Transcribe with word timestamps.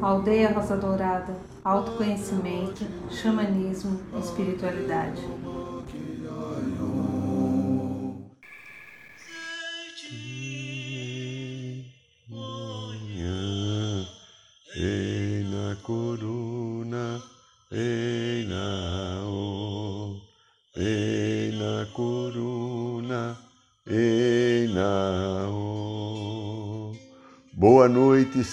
Aldeia 0.00 0.52
Rosa 0.52 0.76
Dourada, 0.76 1.36
autoconhecimento, 1.64 2.84
xamanismo, 3.10 4.00
espiritualidade. 4.18 5.22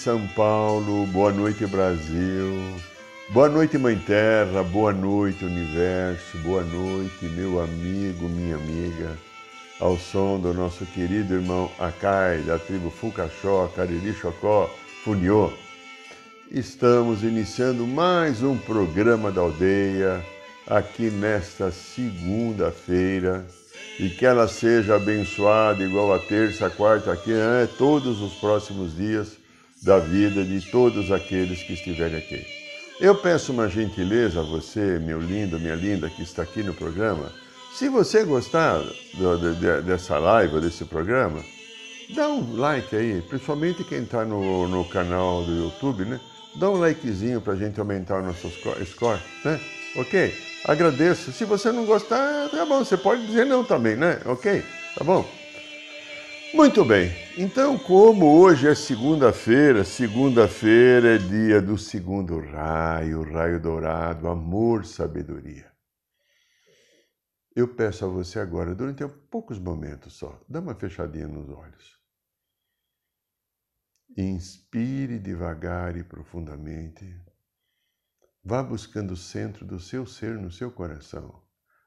São 0.00 0.26
Paulo. 0.28 1.06
Boa 1.08 1.30
noite, 1.30 1.66
Brasil. 1.66 2.58
Boa 3.28 3.50
noite, 3.50 3.76
Mãe 3.76 3.98
Terra. 3.98 4.62
Boa 4.62 4.94
noite, 4.94 5.44
Universo. 5.44 6.38
Boa 6.38 6.62
noite, 6.62 7.26
meu 7.26 7.60
amigo, 7.60 8.26
minha 8.26 8.56
amiga. 8.56 9.10
Ao 9.78 9.98
som 9.98 10.40
do 10.40 10.54
nosso 10.54 10.86
querido 10.86 11.34
irmão 11.34 11.70
Akai, 11.78 12.38
da 12.38 12.58
tribo 12.58 12.88
Fucaxó, 12.88 13.70
Cariri 13.76 14.14
Chocó, 14.14 14.70
Funiô. 15.04 15.52
Estamos 16.50 17.22
iniciando 17.22 17.86
mais 17.86 18.42
um 18.42 18.56
programa 18.56 19.30
da 19.30 19.42
aldeia 19.42 20.24
aqui 20.66 21.10
nesta 21.10 21.70
segunda-feira 21.70 23.46
e 23.98 24.08
que 24.08 24.24
ela 24.24 24.48
seja 24.48 24.96
abençoada 24.96 25.84
igual 25.84 26.14
a 26.14 26.18
terça, 26.18 26.70
quarta, 26.70 27.12
aqui, 27.12 27.32
né? 27.32 27.68
todos 27.76 28.22
os 28.22 28.32
próximos 28.36 28.96
dias 28.96 29.39
da 29.82 29.98
vida 29.98 30.44
de 30.44 30.60
todos 30.70 31.10
aqueles 31.10 31.62
que 31.62 31.72
estiverem 31.72 32.18
aqui. 32.18 32.44
Eu 33.00 33.14
peço 33.14 33.52
uma 33.52 33.68
gentileza 33.68 34.40
a 34.40 34.42
você, 34.42 34.98
meu 34.98 35.18
lindo, 35.18 35.58
minha 35.58 35.74
linda, 35.74 36.10
que 36.10 36.22
está 36.22 36.42
aqui 36.42 36.62
no 36.62 36.74
programa. 36.74 37.32
Se 37.72 37.88
você 37.88 38.24
gostar 38.24 38.78
do, 39.14 39.54
de, 39.54 39.82
dessa 39.82 40.18
live, 40.18 40.60
desse 40.60 40.84
programa, 40.84 41.42
dá 42.14 42.28
um 42.28 42.56
like 42.56 42.94
aí, 42.94 43.22
principalmente 43.22 43.84
quem 43.84 44.02
está 44.02 44.24
no, 44.24 44.68
no 44.68 44.84
canal 44.84 45.44
do 45.44 45.52
YouTube, 45.52 46.04
né? 46.04 46.20
Dá 46.56 46.68
um 46.68 46.76
likezinho 46.76 47.40
para 47.40 47.54
a 47.54 47.56
gente 47.56 47.78
aumentar 47.80 48.18
o 48.18 48.22
nosso 48.22 48.50
score, 48.50 49.20
né? 49.44 49.60
Ok? 49.96 50.34
Agradeço. 50.66 51.32
Se 51.32 51.44
você 51.44 51.72
não 51.72 51.86
gostar, 51.86 52.50
tá 52.50 52.66
bom, 52.66 52.84
você 52.84 52.96
pode 52.96 53.26
dizer 53.26 53.46
não 53.46 53.64
também, 53.64 53.96
né? 53.96 54.20
Ok? 54.26 54.62
Tá 54.96 55.04
bom? 55.04 55.39
Muito 56.52 56.84
bem. 56.84 57.10
Então, 57.38 57.78
como 57.78 58.26
hoje 58.40 58.66
é 58.66 58.74
segunda-feira, 58.74 59.84
segunda-feira 59.84 61.14
é 61.14 61.18
dia 61.18 61.62
do 61.62 61.78
segundo 61.78 62.40
raio, 62.40 63.22
raio 63.22 63.60
dourado, 63.60 64.28
amor, 64.28 64.84
sabedoria. 64.84 65.70
Eu 67.54 67.68
peço 67.68 68.04
a 68.04 68.08
você 68.08 68.40
agora, 68.40 68.74
durante 68.74 69.06
poucos 69.30 69.60
momentos 69.60 70.14
só, 70.14 70.40
dá 70.48 70.58
uma 70.58 70.74
fechadinha 70.74 71.28
nos 71.28 71.48
olhos. 71.48 71.98
Inspire 74.16 75.20
devagar 75.20 75.96
e 75.96 76.02
profundamente. 76.02 77.16
Vá 78.42 78.60
buscando 78.60 79.12
o 79.12 79.16
centro 79.16 79.64
do 79.64 79.78
seu 79.78 80.04
ser 80.04 80.36
no 80.36 80.50
seu 80.50 80.72
coração. 80.72 81.40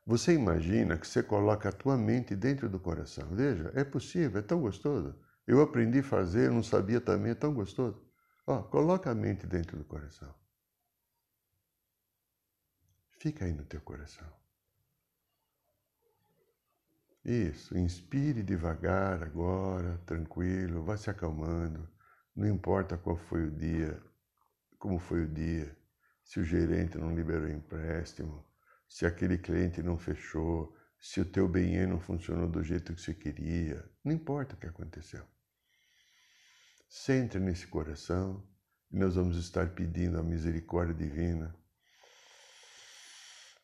Você 0.06 0.34
imagina 0.34 0.98
que 0.98 1.08
você 1.08 1.23
coloca 1.23 1.70
a 1.70 1.72
tua 1.72 1.98
mente 1.98 2.36
dentro 2.36 2.70
do 2.70 2.80
coração. 2.80 3.28
Veja, 3.30 3.72
é 3.73 3.84
possível, 3.84 4.40
é 4.40 4.42
tão 4.44 4.60
gostoso. 4.60 5.16
Eu 5.48 5.62
aprendi 5.62 6.00
a 6.00 6.04
fazer, 6.04 6.52
não 6.52 6.64
sabia 6.64 7.00
também, 7.00 7.32
é 7.32 7.36
tão 7.36 7.54
gostoso. 7.54 8.02
Ó, 8.45 8.62
coloca 8.64 9.10
a 9.10 9.16
mente 9.16 9.48
dentro 9.48 9.78
do 9.78 9.86
coração. 9.86 10.33
Fica 13.20 13.45
aí 13.45 13.54
no 13.54 13.64
teu 13.64 13.80
coração. 13.80 14.27
Isso, 17.23 17.77
inspire 17.77 18.44
devagar 18.44 19.23
agora, 19.23 19.98
tranquilo, 20.06 20.83
vá 20.83 20.98
se 20.98 21.10
acalmando. 21.10 21.89
Não 22.36 22.45
importa 22.45 22.98
qual 22.98 23.16
foi 23.16 23.48
o 23.48 23.52
dia, 23.52 24.02
como 24.77 25.00
foi 25.00 25.23
o 25.23 25.27
dia 25.27 25.73
se 26.22 26.39
o 26.39 26.44
gerente 26.44 26.98
não 26.98 27.16
liberou 27.16 27.50
empréstimo, 27.50 28.45
se 28.93 29.08
aquele 29.08 29.39
cliente 29.39 29.81
não 29.81 29.98
fechou, 29.98 30.77
se 30.99 31.20
o 31.20 31.26
teu 31.26 31.48
bem 31.48 31.87
não 31.87 31.99
funcionou 31.99 32.48
do 32.48 32.64
jeito 32.64 32.93
que 32.93 33.02
você 33.02 33.11
queria, 33.11 33.83
não 34.04 34.11
importa 34.11 34.54
o 34.54 34.58
que 34.59 34.67
aconteceu. 34.67 35.26
Sente 36.87 37.39
nesse 37.39 37.65
coração 37.65 38.48
e 38.92 38.99
nós 38.99 39.15
vamos 39.15 39.36
estar 39.36 39.73
pedindo 39.73 40.20
a 40.20 40.21
misericórdia 40.21 40.93
divina 40.93 41.55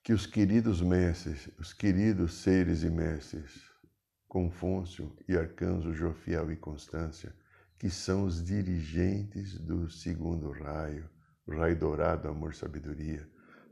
que 0.03 0.13
os 0.13 0.25
queridos 0.25 0.81
mestres, 0.81 1.47
os 1.59 1.73
queridos 1.73 2.33
seres 2.41 2.81
e 2.81 2.89
mestres, 2.89 3.69
Confúcio 4.27 5.15
e 5.27 5.37
Arcanjo 5.37 5.93
Jofiel 5.93 6.51
e 6.51 6.57
Constância, 6.57 7.35
que 7.77 7.91
são 7.91 8.23
os 8.23 8.43
dirigentes 8.43 9.59
do 9.59 9.91
segundo 9.91 10.49
raio, 10.49 11.07
Raio 11.47 11.77
dourado, 11.77 12.27
amor, 12.27 12.55
sabedoria. 12.55 13.29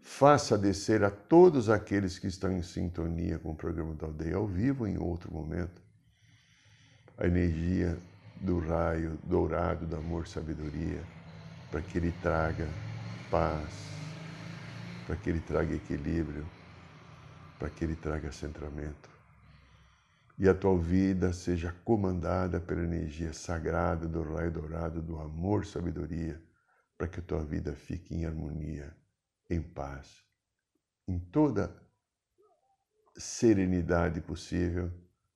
Faça 0.09 0.57
descer 0.57 1.03
a 1.03 1.11
todos 1.11 1.69
aqueles 1.69 2.17
que 2.17 2.27
estão 2.27 2.51
em 2.51 2.63
sintonia 2.63 3.37
com 3.37 3.51
o 3.51 3.55
programa 3.55 3.93
da 3.93 4.07
aldeia 4.07 4.37
ao 4.37 4.47
vivo 4.47 4.87
em 4.87 4.97
outro 4.97 5.31
momento 5.31 5.79
a 7.17 7.27
energia 7.27 7.95
do 8.37 8.57
raio 8.57 9.19
dourado 9.23 9.85
do 9.85 9.95
amor, 9.95 10.25
sabedoria, 10.25 11.03
para 11.69 11.81
que 11.81 11.97
ele 11.97 12.11
traga 12.23 12.67
paz, 13.29 13.69
para 15.05 15.17
que 15.17 15.29
ele 15.29 15.41
traga 15.41 15.75
equilíbrio, 15.75 16.45
para 17.59 17.69
que 17.69 17.83
ele 17.83 17.95
traga 17.95 18.31
centramento. 18.31 19.09
E 20.39 20.47
a 20.47 20.53
tua 20.53 20.79
vida 20.79 21.33
seja 21.33 21.75
comandada 21.83 22.59
pela 22.59 22.81
energia 22.81 23.33
sagrada 23.33 24.07
do 24.07 24.23
raio 24.23 24.51
dourado 24.51 25.01
do 25.01 25.19
amor, 25.19 25.65
sabedoria 25.65 26.41
para 26.97 27.07
que 27.07 27.19
a 27.19 27.23
tua 27.23 27.43
vida 27.43 27.73
fique 27.73 28.15
em 28.15 28.25
harmonia, 28.25 28.95
em 29.49 29.61
paz, 29.61 30.23
em 31.07 31.19
toda 31.19 31.75
serenidade 33.17 34.21
possível 34.21 34.91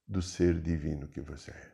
do 0.08 0.22
ser 0.22 0.60
divino 0.60 1.08
que 1.08 1.22
você 1.22 1.52
é. 1.52 1.72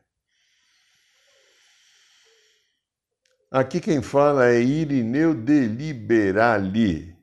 Aqui 3.50 3.80
quem 3.80 4.02
fala 4.02 4.48
é 4.48 4.62
Irineu 4.62 5.34
de 5.34 5.68
Liberali, 5.68 7.16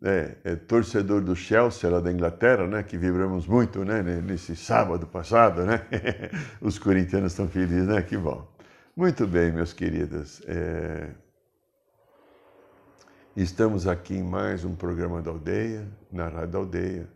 né? 0.00 0.36
é 0.42 0.56
torcedor 0.56 1.20
do 1.20 1.36
Chelsea 1.36 1.88
lá 1.90 2.00
da 2.00 2.10
Inglaterra, 2.10 2.66
né? 2.66 2.82
que 2.82 2.96
vibramos 2.96 3.46
muito 3.46 3.84
né? 3.84 4.02
nesse 4.02 4.56
sábado 4.56 5.06
passado. 5.06 5.64
Né? 5.64 5.86
Os 6.60 6.78
corintianos 6.78 7.32
estão 7.32 7.46
felizes, 7.46 7.86
né? 7.86 8.02
Que 8.02 8.16
bom. 8.16 8.50
Muito 8.96 9.26
bem, 9.26 9.52
meus 9.52 9.74
queridos. 9.74 10.40
É... 10.46 11.10
Estamos 13.36 13.86
aqui 13.86 14.14
em 14.14 14.22
mais 14.22 14.64
um 14.64 14.74
programa 14.74 15.20
da 15.20 15.30
Aldeia, 15.30 15.86
na 16.10 16.26
Rádio 16.26 16.58
Aldeia, 16.58 17.06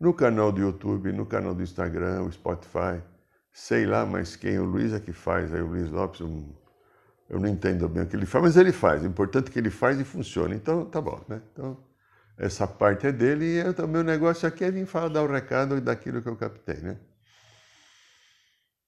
no 0.00 0.14
canal 0.14 0.50
do 0.50 0.62
YouTube, 0.62 1.12
no 1.12 1.26
canal 1.26 1.54
do 1.54 1.62
Instagram, 1.62 2.22
o 2.22 2.32
Spotify, 2.32 3.02
sei 3.52 3.84
lá 3.84 4.06
mais 4.06 4.34
quem, 4.34 4.58
o 4.58 4.64
Luiz 4.64 4.94
é 4.94 4.98
que 4.98 5.12
faz, 5.12 5.52
aí 5.52 5.60
o 5.60 5.66
Luiz 5.66 5.90
Lopes, 5.90 6.22
um, 6.22 6.54
eu 7.28 7.38
não 7.38 7.46
entendo 7.50 7.86
bem 7.86 8.02
o 8.02 8.06
que 8.06 8.16
ele 8.16 8.24
faz, 8.24 8.42
mas 8.42 8.56
ele 8.56 8.72
faz, 8.72 9.02
o 9.02 9.06
importante 9.06 9.50
é 9.50 9.52
que 9.52 9.58
ele 9.58 9.68
faz 9.68 10.00
e 10.00 10.04
funciona, 10.04 10.54
então 10.54 10.86
tá 10.86 11.02
bom, 11.02 11.22
né? 11.28 11.42
Então, 11.52 11.76
essa 12.38 12.66
parte 12.66 13.06
é 13.06 13.12
dele 13.12 13.60
e 13.60 13.82
o 13.82 13.86
meu 13.86 14.02
negócio 14.02 14.48
aqui 14.48 14.64
é 14.64 14.70
vir 14.70 14.86
falar, 14.86 15.08
dar 15.08 15.22
o 15.22 15.30
recado 15.30 15.78
daquilo 15.82 16.22
que 16.22 16.30
eu 16.30 16.36
captei, 16.36 16.78
né? 16.78 16.98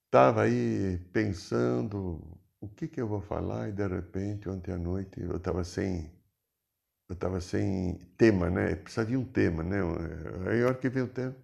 Estava 0.07 0.41
aí 0.41 0.97
pensando 1.13 2.39
o 2.59 2.67
que, 2.67 2.87
que 2.87 2.99
eu 2.99 3.07
vou 3.07 3.21
falar 3.21 3.69
e 3.69 3.71
de 3.71 3.85
repente, 3.87 4.49
ontem 4.49 4.71
à 4.71 4.79
noite, 4.79 5.21
eu 5.21 5.35
estava 5.37 5.63
sem 5.63 6.14
eu 7.07 7.13
estava 7.13 7.39
sem 7.39 7.95
tema, 8.17 8.49
né? 8.49 8.75
Precisava 8.75 9.09
de 9.09 9.17
um 9.17 9.23
tema, 9.23 9.63
né? 9.63 9.77
Aí 10.49 10.63
a 10.63 10.67
hora 10.67 10.75
que 10.75 10.89
veio 10.89 11.05
o 11.05 11.09
tema, 11.09 11.35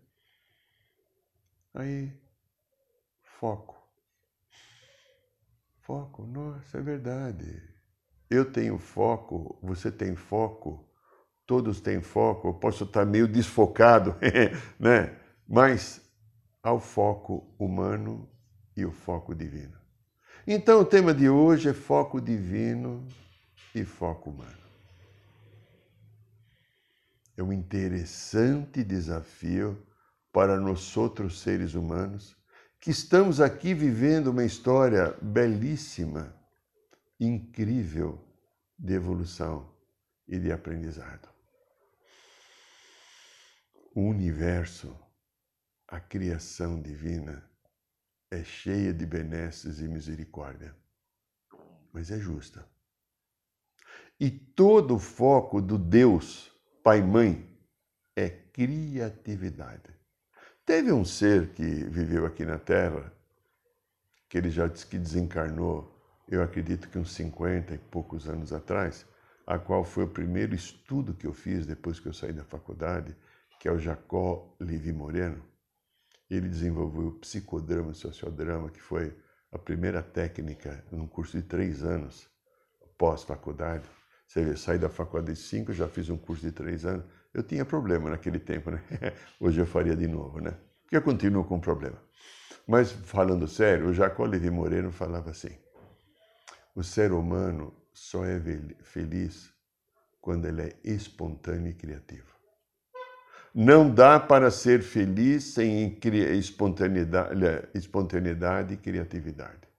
aí 1.74 2.12
foco. 3.40 3.80
Foco, 5.82 6.26
nossa, 6.26 6.78
é 6.78 6.82
verdade. 6.82 7.62
Eu 8.30 8.52
tenho 8.52 8.78
foco, 8.80 9.60
você 9.62 9.92
tem 9.92 10.16
foco, 10.16 10.88
todos 11.46 11.82
têm 11.82 12.02
foco, 12.02 12.50
eu 12.50 12.54
posso 12.54 12.86
estar 12.86 13.06
meio 13.06 13.28
desfocado, 13.28 14.16
né? 14.80 15.20
Mas 15.48 16.02
ao 16.64 16.80
foco 16.80 17.54
humano 17.60 18.30
e 18.76 18.86
o 18.86 18.92
foco 18.92 19.36
divino. 19.36 19.78
Então 20.48 20.80
o 20.80 20.86
tema 20.86 21.14
de 21.14 21.30
hoje 21.30 21.70
é 21.70 21.74
foco 21.74 22.22
divino 22.22 23.06
e 23.76 23.84
foco 23.84 24.30
humano 24.30 24.61
é 27.38 27.44
um 27.44 27.54
interessante 27.54 28.84
desafio 28.84 29.86
para 30.32 30.60
nós 30.60 30.96
outros 30.96 31.42
seres 31.42 31.74
humanos 31.74 32.38
que 32.80 32.90
estamos 32.90 33.40
aqui 33.40 33.74
vivendo 33.74 34.28
uma 34.28 34.44
história 34.44 35.12
belíssima, 35.22 36.36
incrível 37.20 38.28
de 38.78 38.94
evolução 38.94 39.72
e 40.28 40.40
de 40.40 40.52
aprendizado. 40.52 41.30
O 43.94 44.02
universo, 44.02 44.98
a 45.88 46.00
criação 46.00 46.82
divina, 46.82 47.48
é 48.32 48.44
cheia 48.44 48.94
de 48.94 49.06
benesses 49.06 49.80
e 49.80 49.88
misericórdia, 49.88 50.76
mas 51.94 52.10
é 52.10 52.18
justa. 52.18 52.66
E 54.20 54.32
todo 54.32 54.96
o 54.96 55.00
foco 55.00 55.62
do 55.62 55.78
Deus, 55.78 56.51
Pai-Mãe, 56.84 57.48
é 58.16 58.28
criatividade. 58.28 59.94
Teve 60.66 60.92
um 60.92 61.06
ser 61.06 61.50
que 61.50 61.64
viveu 61.64 62.26
aqui 62.26 62.44
na 62.44 62.58
Terra, 62.58 63.14
que 64.28 64.36
ele 64.36 64.50
já 64.50 64.66
disse 64.66 64.88
que 64.88 64.98
desencarnou, 64.98 65.96
eu 66.28 66.42
acredito 66.42 66.90
que 66.90 66.98
uns 66.98 67.14
50 67.14 67.76
e 67.76 67.78
poucos 67.78 68.28
anos 68.28 68.52
atrás, 68.52 69.06
a 69.46 69.60
qual 69.60 69.84
foi 69.84 70.06
o 70.06 70.10
primeiro 70.10 70.56
estudo 70.56 71.14
que 71.14 71.28
eu 71.28 71.34
fiz 71.34 71.68
depois 71.68 72.00
que 72.00 72.08
eu 72.08 72.14
saí 72.14 72.34
da 72.34 72.44
faculdade, 72.44 73.16
que 73.60 73.68
é 73.68 73.72
o 73.72 73.78
Jacó 73.78 74.56
Levi 74.60 74.92
Moreno. 74.92 75.44
Ele 76.32 76.50
desenvolveu 76.50 77.10
o 77.10 77.20
psicodrama 77.20 77.92
e 77.92 77.96
sociodrama, 77.96 78.72
que 78.72 78.82
foi 78.82 79.16
a 79.52 79.60
primeira 79.60 80.02
técnica 80.02 80.84
num 80.92 81.06
curso 81.06 81.38
de 81.38 81.44
três 81.44 81.84
anos, 81.84 82.28
pós-faculdade. 82.98 83.88
Você 84.32 84.46
vê, 84.46 84.56
saí 84.56 84.78
da 84.78 84.88
faculdade 84.88 85.34
de 85.34 85.44
cinco, 85.44 85.74
já 85.74 85.90
fiz 85.90 86.10
um 86.10 86.16
curso 86.16 86.42
de 86.42 86.54
três 86.54 86.86
anos. 86.86 87.04
Eu 87.34 87.44
tinha 87.44 87.66
problema 87.66 88.10
naquele 88.10 88.40
tempo, 88.40 88.72
né? 88.72 88.82
Hoje 89.38 89.60
eu 89.60 89.66
faria 89.66 89.94
de 89.94 90.08
novo, 90.08 90.40
né? 90.40 90.56
Porque 90.84 90.96
eu 90.96 91.02
continuo 91.02 91.44
com 91.44 91.60
problema. 91.60 92.02
Mas, 92.66 92.94
falando 92.94 93.46
sério, 93.46 93.88
o 93.88 93.94
Jacó 93.94 94.24
Levi 94.24 94.50
Moreno 94.50 94.90
falava 94.90 95.32
assim, 95.32 95.54
o 96.74 96.82
ser 96.82 97.12
humano 97.12 97.76
só 97.94 98.24
é 98.24 98.40
feliz 98.84 99.52
quando 100.22 100.46
ele 100.46 100.62
é 100.62 100.76
espontâneo 100.82 101.70
e 101.70 101.74
criativo. 101.74 102.34
Não 103.54 103.94
dá 103.94 104.18
para 104.18 104.50
ser 104.50 104.82
feliz 104.82 105.44
sem 105.44 106.00
espontaneidade, 106.38 107.68
espontaneidade 107.76 108.76
e 108.76 108.78
criatividade. 108.78 109.71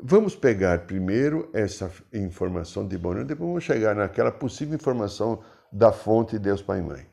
Vamos 0.00 0.36
pegar 0.36 0.86
primeiro 0.86 1.50
essa 1.52 1.92
informação 2.12 2.86
de 2.86 2.96
Bonan, 2.96 3.26
depois 3.26 3.48
vamos 3.48 3.64
chegar 3.64 3.96
naquela 3.96 4.30
possível 4.30 4.76
informação 4.76 5.44
da 5.72 5.92
fonte 5.92 6.38
Deus 6.38 6.62
Pai 6.62 6.78
e 6.78 6.82
Mãe. 6.82 7.10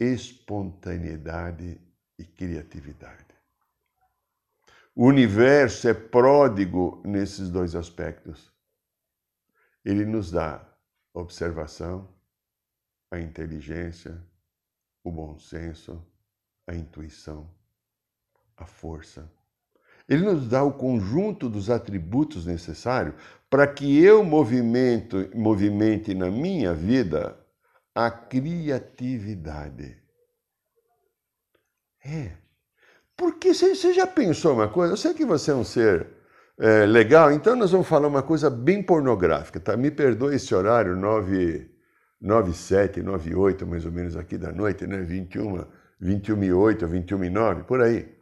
Espontaneidade 0.00 1.80
e 2.18 2.24
criatividade. 2.24 3.26
O 4.92 5.06
universo 5.06 5.86
é 5.88 5.94
pródigo 5.94 7.00
nesses 7.04 7.48
dois 7.48 7.76
aspectos. 7.76 8.52
Ele 9.84 10.04
nos 10.04 10.32
dá 10.32 10.66
observação, 11.14 12.12
a 13.08 13.20
inteligência, 13.20 14.20
o 15.04 15.12
bom 15.12 15.38
senso, 15.38 16.04
a 16.66 16.74
intuição, 16.74 17.48
a 18.56 18.66
força. 18.66 19.37
Ele 20.08 20.24
nos 20.24 20.48
dá 20.48 20.62
o 20.62 20.72
conjunto 20.72 21.48
dos 21.48 21.68
atributos 21.68 22.46
necessários 22.46 23.14
para 23.50 23.66
que 23.66 24.02
eu 24.02 24.24
movimento, 24.24 25.28
movimente 25.34 26.14
na 26.14 26.30
minha 26.30 26.72
vida 26.72 27.38
a 27.94 28.10
criatividade. 28.10 29.96
É. 32.04 32.32
Porque 33.16 33.52
você 33.52 33.92
já 33.92 34.06
pensou 34.06 34.54
uma 34.54 34.68
coisa? 34.68 34.92
Eu 34.92 34.96
sei 34.96 35.12
que 35.12 35.24
você 35.24 35.50
é 35.50 35.54
um 35.54 35.64
ser 35.64 36.06
é, 36.58 36.86
legal, 36.86 37.32
então 37.32 37.56
nós 37.56 37.72
vamos 37.72 37.88
falar 37.88 38.08
uma 38.08 38.22
coisa 38.22 38.48
bem 38.48 38.82
pornográfica, 38.82 39.60
tá? 39.60 39.76
Me 39.76 39.90
perdoe 39.90 40.36
esse 40.36 40.54
horário, 40.54 40.96
9, 40.96 41.70
9 42.20 42.52
7, 42.52 43.02
9 43.02 43.34
8, 43.34 43.66
mais 43.66 43.84
ou 43.84 43.92
menos 43.92 44.16
aqui 44.16 44.38
da 44.38 44.52
noite, 44.52 44.86
né? 44.86 45.00
21, 45.02 45.64
21 46.00 46.44
e 46.44 46.52
8, 46.52 46.86
21 46.86 47.24
e 47.24 47.30
9, 47.30 47.62
por 47.64 47.80
aí. 47.80 48.17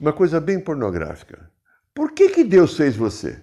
Uma 0.00 0.12
coisa 0.12 0.40
bem 0.40 0.60
pornográfica. 0.60 1.50
Por 1.94 2.12
que, 2.12 2.28
que 2.28 2.44
Deus 2.44 2.76
fez 2.76 2.96
você? 2.96 3.42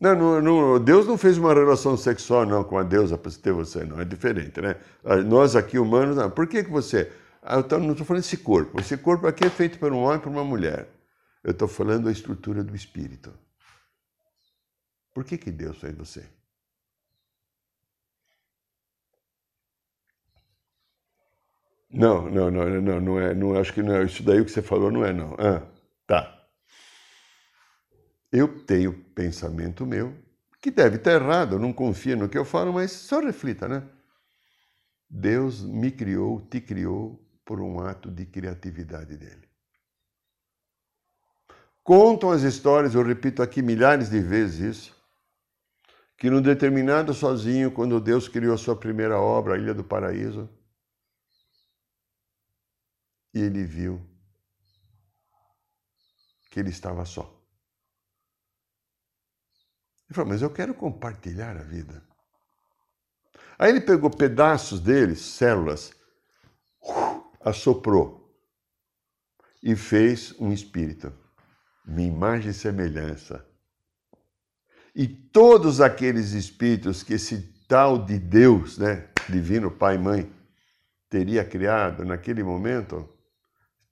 Não, 0.00 0.40
não, 0.40 0.78
Deus 0.78 1.06
não 1.06 1.18
fez 1.18 1.38
uma 1.38 1.52
relação 1.52 1.96
sexual 1.96 2.46
não 2.46 2.62
com 2.62 2.78
a 2.78 2.82
deusa 2.82 3.18
para 3.18 3.32
ter 3.32 3.52
você, 3.52 3.84
não. 3.84 4.00
É 4.00 4.04
diferente, 4.04 4.60
né? 4.60 4.76
Nós 5.26 5.56
aqui 5.56 5.78
humanos, 5.78 6.16
não. 6.16 6.30
Por 6.30 6.46
que, 6.46 6.62
que 6.62 6.70
você 6.70 7.10
ah, 7.42 7.64
eu 7.70 7.78
não 7.78 7.92
estou 7.92 8.04
falando 8.04 8.22
desse 8.22 8.36
corpo. 8.36 8.78
Esse 8.78 8.96
corpo 8.96 9.26
aqui 9.26 9.44
é 9.44 9.50
feito 9.50 9.78
por 9.78 9.92
um 9.92 9.98
homem 9.98 10.18
e 10.18 10.20
por 10.20 10.30
uma 10.30 10.44
mulher. 10.44 10.88
Eu 11.42 11.52
estou 11.52 11.68
falando 11.68 12.04
da 12.04 12.12
estrutura 12.12 12.62
do 12.62 12.74
espírito. 12.74 13.32
Por 15.14 15.24
que, 15.24 15.38
que 15.38 15.50
Deus 15.50 15.78
fez 15.78 15.96
você? 15.96 16.28
Não, 21.90 22.30
não, 22.30 22.50
não, 22.50 22.68
não, 22.80 23.00
não 23.00 23.20
é, 23.20 23.34
não 23.34 23.58
acho 23.58 23.72
que 23.72 23.82
não 23.82 23.94
é 23.94 24.04
isso 24.04 24.22
daí 24.22 24.44
que 24.44 24.50
você 24.50 24.60
falou, 24.62 24.90
não 24.90 25.04
é 25.04 25.12
não. 25.12 25.34
Ah, 25.38 25.66
tá. 26.06 26.46
Eu 28.30 28.64
tenho 28.64 28.92
pensamento 29.14 29.86
meu 29.86 30.14
que 30.60 30.70
deve 30.70 30.96
estar 30.96 31.12
errado, 31.12 31.58
não 31.58 31.72
confia 31.72 32.16
no 32.16 32.28
que 32.28 32.36
eu 32.36 32.44
falo, 32.44 32.72
mas 32.72 32.90
só 32.92 33.20
reflita, 33.20 33.68
né? 33.68 33.82
Deus 35.08 35.62
me 35.62 35.90
criou, 35.90 36.40
te 36.40 36.60
criou 36.60 37.18
por 37.44 37.60
um 37.60 37.80
ato 37.80 38.10
de 38.10 38.26
criatividade 38.26 39.16
dele. 39.16 39.48
Contam 41.82 42.30
as 42.30 42.42
histórias, 42.42 42.94
eu 42.94 43.02
repito 43.02 43.42
aqui 43.42 43.62
milhares 43.62 44.10
de 44.10 44.20
vezes 44.20 44.76
isso, 44.76 44.96
que 46.18 46.28
num 46.28 46.42
determinado 46.42 47.14
sozinho, 47.14 47.70
quando 47.70 47.98
Deus 47.98 48.28
criou 48.28 48.52
a 48.54 48.58
sua 48.58 48.76
primeira 48.76 49.18
obra, 49.18 49.54
a 49.54 49.58
Ilha 49.58 49.72
do 49.72 49.84
Paraíso, 49.84 50.50
e 53.34 53.40
ele 53.40 53.64
viu 53.64 54.04
que 56.50 56.60
ele 56.60 56.70
estava 56.70 57.04
só. 57.04 57.22
Ele 60.08 60.14
falou, 60.14 60.30
mas 60.30 60.42
eu 60.42 60.50
quero 60.50 60.74
compartilhar 60.74 61.56
a 61.56 61.62
vida. 61.62 62.02
Aí 63.58 63.70
ele 63.70 63.80
pegou 63.80 64.10
pedaços 64.10 64.80
deles, 64.80 65.20
células, 65.20 65.92
assoprou 67.40 68.18
e 69.62 69.74
fez 69.76 70.32
um 70.40 70.52
espírito, 70.52 71.12
minha 71.84 72.08
imagem 72.08 72.50
e 72.50 72.54
semelhança. 72.54 73.44
E 74.94 75.06
todos 75.06 75.80
aqueles 75.80 76.32
espíritos 76.32 77.02
que 77.02 77.14
esse 77.14 77.52
tal 77.68 78.04
de 78.04 78.18
Deus, 78.18 78.78
né, 78.78 79.10
divino 79.28 79.70
Pai 79.70 79.96
e 79.96 79.98
Mãe, 79.98 80.32
teria 81.10 81.44
criado 81.44 82.04
naquele 82.04 82.42
momento, 82.42 83.08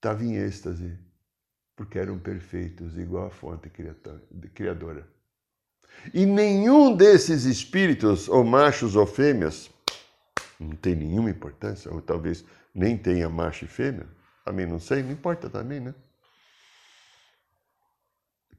estava 0.06 0.24
em 0.24 0.36
êxtase, 0.36 0.96
porque 1.74 1.98
eram 1.98 2.16
perfeitos, 2.18 2.96
igual 2.96 3.26
a 3.26 3.30
fonte 3.30 3.68
criadora. 4.54 5.06
E 6.14 6.24
nenhum 6.24 6.94
desses 6.94 7.44
espíritos, 7.44 8.28
ou 8.28 8.44
machos 8.44 8.94
ou 8.94 9.04
fêmeas, 9.04 9.68
não 10.60 10.76
tem 10.76 10.94
nenhuma 10.94 11.28
importância, 11.28 11.92
ou 11.92 12.00
talvez 12.00 12.44
nem 12.72 12.96
tenha 12.96 13.28
macho 13.28 13.64
e 13.64 13.68
fêmea, 13.68 14.06
também 14.44 14.64
não 14.64 14.78
sei, 14.78 15.02
não 15.02 15.10
importa 15.10 15.50
também, 15.50 15.80
né? 15.80 15.94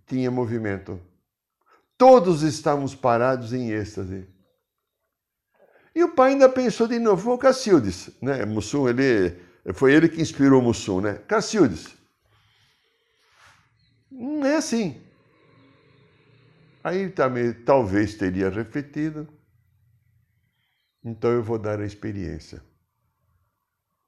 Tinha 0.06 0.30
movimento. 0.30 1.00
Todos 1.98 2.42
estávamos 2.44 2.94
parados 2.94 3.54
em 3.54 3.72
êxtase. 3.72 4.28
E 5.96 6.04
o 6.04 6.14
pai 6.14 6.32
ainda 6.32 6.50
pensou 6.50 6.88
de 6.88 7.00
novo, 7.00 7.34
o 7.34 7.38
Cacildes, 7.38 8.10
né? 8.22 8.46
Mussum, 8.46 8.88
ele, 8.88 9.47
foi 9.74 9.94
ele 9.94 10.10
que 10.10 10.22
inspirou 10.22 10.62
Mussum, 10.62 11.02
né? 11.02 11.16
Cacildes. 11.28 11.96
Não 14.10 14.46
é 14.46 14.56
assim. 14.58 15.02
Aí 16.84 17.10
também, 17.10 17.54
talvez 17.54 18.16
teria 18.16 18.50
refletido. 18.50 19.28
Então 21.04 21.32
eu 21.32 21.44
vou 21.44 21.60
dar 21.60 21.80
a 21.80 21.86
experiência 21.86 22.62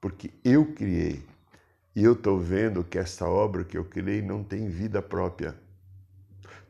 porque 0.01 0.31
eu 0.43 0.73
criei. 0.73 1.23
E 1.95 2.03
eu 2.03 2.13
estou 2.13 2.39
vendo 2.39 2.83
que 2.83 2.97
essa 2.97 3.27
obra 3.27 3.63
que 3.63 3.77
eu 3.77 3.83
criei 3.83 4.21
não 4.21 4.43
tem 4.43 4.69
vida 4.69 5.01
própria. 5.01 5.55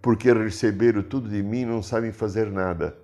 Porque 0.01 0.31
receberam 0.31 1.03
tudo 1.03 1.29
de 1.29 1.43
mim 1.43 1.61
e 1.61 1.65
não 1.65 1.83
sabem 1.83 2.11
fazer 2.11 2.49
nada. 2.49 2.97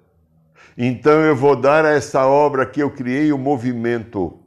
Então 0.77 1.22
eu 1.22 1.36
vou 1.36 1.56
dar 1.56 1.86
a 1.86 1.92
essa 1.92 2.25
obra 2.25 2.65
que 2.65 2.82
eu 2.82 2.89
criei 2.89 3.32
o 3.32 3.38
movimento. 3.38 4.39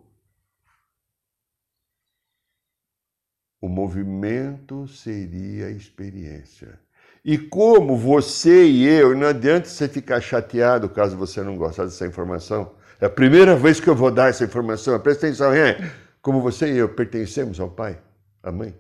O 3.61 3.69
movimento 3.69 4.87
seria 4.87 5.67
a 5.67 5.71
experiência. 5.71 6.79
E 7.25 7.37
como 7.37 7.97
você 7.97 8.65
e 8.65 8.87
eu, 8.87 9.17
não 9.17 9.27
adianta 9.27 9.69
você 9.69 9.89
ficar 9.89 10.21
chateado 10.21 10.89
caso 10.89 11.17
você 11.17 11.43
não 11.43 11.57
gostar 11.57 11.85
dessa 11.85 12.07
informação, 12.07 12.73
É 13.01 13.07
a 13.07 13.11
primeira 13.11 13.55
vez 13.55 13.79
que 13.79 13.89
eu 13.89 13.95
vou 13.95 14.11
dar 14.11 14.29
essa 14.31 14.45
informação. 14.45 14.99
Presta 14.99 15.27
atenção, 15.27 15.53
é. 15.53 15.93
Como 16.21 16.41
você 16.41 16.73
e 16.73 16.79
eu 16.79 16.89
pertencemos 16.89 17.61
ao 17.61 17.71
pai, 17.71 17.99
à 18.43 18.51
mãe. 18.51 18.75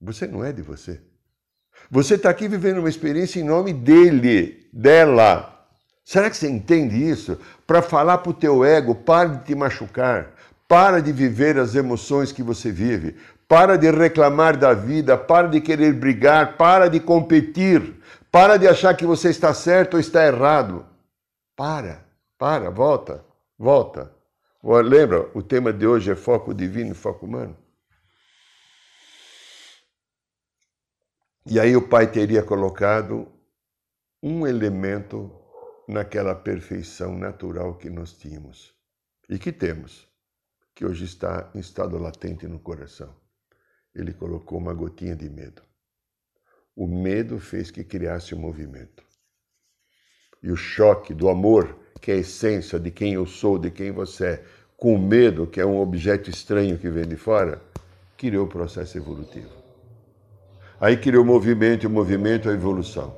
Você 0.00 0.26
não 0.26 0.44
é 0.44 0.52
de 0.52 0.62
você. 0.62 1.00
Você 1.90 2.14
está 2.14 2.30
aqui 2.30 2.46
vivendo 2.46 2.78
uma 2.78 2.88
experiência 2.88 3.40
em 3.40 3.44
nome 3.44 3.72
dele, 3.72 4.68
dela. 4.72 5.66
Será 6.04 6.30
que 6.30 6.36
você 6.36 6.48
entende 6.48 6.96
isso? 6.96 7.38
Para 7.66 7.82
falar 7.82 8.18
para 8.18 8.30
o 8.30 8.34
teu 8.34 8.64
ego, 8.64 8.94
para 8.94 9.30
de 9.30 9.44
te 9.44 9.54
machucar, 9.54 10.34
para 10.68 11.00
de 11.00 11.10
viver 11.12 11.58
as 11.58 11.74
emoções 11.74 12.30
que 12.30 12.42
você 12.42 12.70
vive, 12.70 13.16
para 13.48 13.76
de 13.76 13.90
reclamar 13.90 14.56
da 14.56 14.72
vida, 14.72 15.16
para 15.16 15.48
de 15.48 15.60
querer 15.60 15.92
brigar, 15.92 16.56
para 16.56 16.88
de 16.88 17.00
competir, 17.00 18.02
para 18.30 18.56
de 18.56 18.66
achar 18.66 18.96
que 18.96 19.06
você 19.06 19.28
está 19.30 19.52
certo 19.52 19.94
ou 19.94 20.00
está 20.00 20.26
errado. 20.26 20.86
Para, 21.54 22.04
para, 22.38 22.70
volta, 22.70 23.24
volta. 23.58 24.12
Lembra, 24.62 25.30
o 25.34 25.42
tema 25.42 25.72
de 25.72 25.86
hoje 25.86 26.10
é 26.10 26.16
foco 26.16 26.54
divino 26.54 26.92
e 26.92 26.94
foco 26.94 27.26
humano? 27.26 27.56
E 31.46 31.60
aí 31.60 31.76
o 31.76 31.86
pai 31.86 32.10
teria 32.10 32.42
colocado 32.42 33.30
um 34.22 34.46
elemento 34.46 35.30
naquela 35.86 36.34
perfeição 36.34 37.18
natural 37.18 37.76
que 37.76 37.90
nós 37.90 38.14
tínhamos 38.14 38.74
e 39.28 39.38
que 39.38 39.52
temos, 39.52 40.08
que 40.74 40.86
hoje 40.86 41.04
está 41.04 41.50
em 41.54 41.58
estado 41.58 41.98
latente 41.98 42.48
no 42.48 42.58
coração. 42.58 43.23
Ele 43.94 44.12
colocou 44.12 44.58
uma 44.58 44.74
gotinha 44.74 45.14
de 45.14 45.30
medo. 45.30 45.62
O 46.76 46.88
medo 46.88 47.38
fez 47.38 47.70
que 47.70 47.84
criasse 47.84 48.34
um 48.34 48.38
movimento. 48.38 49.04
E 50.42 50.50
o 50.50 50.56
choque 50.56 51.14
do 51.14 51.28
amor, 51.28 51.78
que 52.00 52.10
é 52.10 52.14
a 52.14 52.18
essência 52.18 52.78
de 52.78 52.90
quem 52.90 53.14
eu 53.14 53.26
sou, 53.26 53.58
de 53.58 53.70
quem 53.70 53.92
você 53.92 54.26
é, 54.26 54.44
com 54.76 54.94
o 54.94 54.98
medo, 54.98 55.46
que 55.46 55.60
é 55.60 55.64
um 55.64 55.80
objeto 55.80 56.28
estranho 56.28 56.76
que 56.76 56.90
vem 56.90 57.06
de 57.06 57.16
fora, 57.16 57.62
criou 58.16 58.44
o 58.44 58.48
processo 58.48 58.98
evolutivo. 58.98 59.48
Aí 60.80 60.96
criou 60.96 61.22
o 61.22 61.26
movimento, 61.26 61.84
e 61.84 61.86
o 61.86 61.90
movimento 61.90 62.48
é 62.48 62.52
a 62.52 62.54
evolução. 62.54 63.16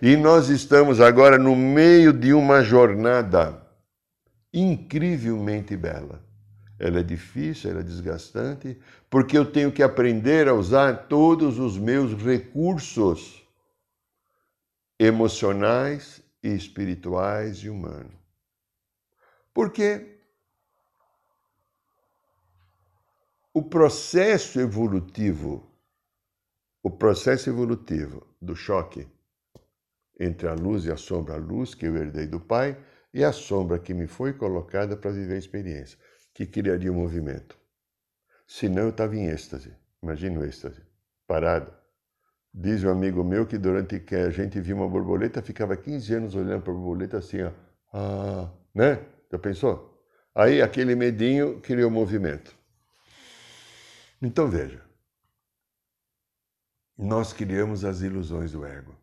E 0.00 0.16
nós 0.16 0.48
estamos 0.48 1.00
agora 1.00 1.36
no 1.36 1.54
meio 1.54 2.12
de 2.12 2.32
uma 2.32 2.62
jornada 2.62 3.60
incrivelmente 4.52 5.76
bela. 5.76 6.24
Ela 6.84 7.00
é 7.00 7.02
difícil, 7.02 7.70
ela 7.70 7.80
é 7.80 7.82
desgastante, 7.82 8.78
porque 9.08 9.38
eu 9.38 9.50
tenho 9.50 9.72
que 9.72 9.82
aprender 9.82 10.48
a 10.48 10.52
usar 10.52 11.08
todos 11.08 11.58
os 11.58 11.78
meus 11.78 12.12
recursos 12.12 13.42
emocionais 14.98 16.22
e 16.42 16.48
espirituais 16.48 17.56
e 17.60 17.70
humanos. 17.70 18.12
Porque 19.54 20.18
o 23.54 23.62
processo 23.62 24.60
evolutivo, 24.60 25.66
o 26.82 26.90
processo 26.90 27.48
evolutivo 27.48 28.26
do 28.42 28.54
choque 28.54 29.08
entre 30.20 30.48
a 30.48 30.52
luz 30.52 30.84
e 30.84 30.92
a 30.92 30.98
sombra, 30.98 31.36
a 31.36 31.38
luz 31.38 31.74
que 31.74 31.86
eu 31.86 31.96
herdei 31.96 32.26
do 32.26 32.38
Pai 32.38 32.78
e 33.14 33.24
a 33.24 33.32
sombra 33.32 33.78
que 33.78 33.94
me 33.94 34.06
foi 34.06 34.34
colocada 34.34 34.98
para 34.98 35.12
viver 35.12 35.36
a 35.36 35.38
experiência, 35.38 35.98
que 36.34 36.44
criaria 36.44 36.90
o 36.90 36.94
movimento. 36.94 37.56
Senão 38.46 38.82
eu 38.82 38.90
estava 38.90 39.16
em 39.16 39.26
êxtase, 39.26 39.72
imagina 40.02 40.40
o 40.40 40.44
êxtase, 40.44 40.82
parado. 41.26 41.72
Diz 42.52 42.84
um 42.84 42.90
amigo 42.90 43.24
meu 43.24 43.46
que 43.46 43.56
durante 43.56 43.98
que 44.00 44.14
a 44.14 44.30
gente 44.30 44.60
via 44.60 44.74
uma 44.74 44.88
borboleta, 44.88 45.40
ficava 45.40 45.76
15 45.76 46.14
anos 46.14 46.34
olhando 46.34 46.62
para 46.62 46.72
a 46.72 46.76
borboleta 46.76 47.18
assim, 47.18 47.42
ó, 47.42 47.52
ah, 47.92 48.50
né? 48.74 49.04
Já 49.30 49.38
pensou? 49.38 50.06
Aí 50.34 50.60
aquele 50.60 50.94
medinho 50.94 51.60
criou 51.60 51.90
movimento. 51.90 52.54
Então 54.20 54.48
veja, 54.48 54.84
nós 56.96 57.32
criamos 57.32 57.84
as 57.84 58.02
ilusões 58.02 58.52
do 58.52 58.64
ego. 58.64 58.96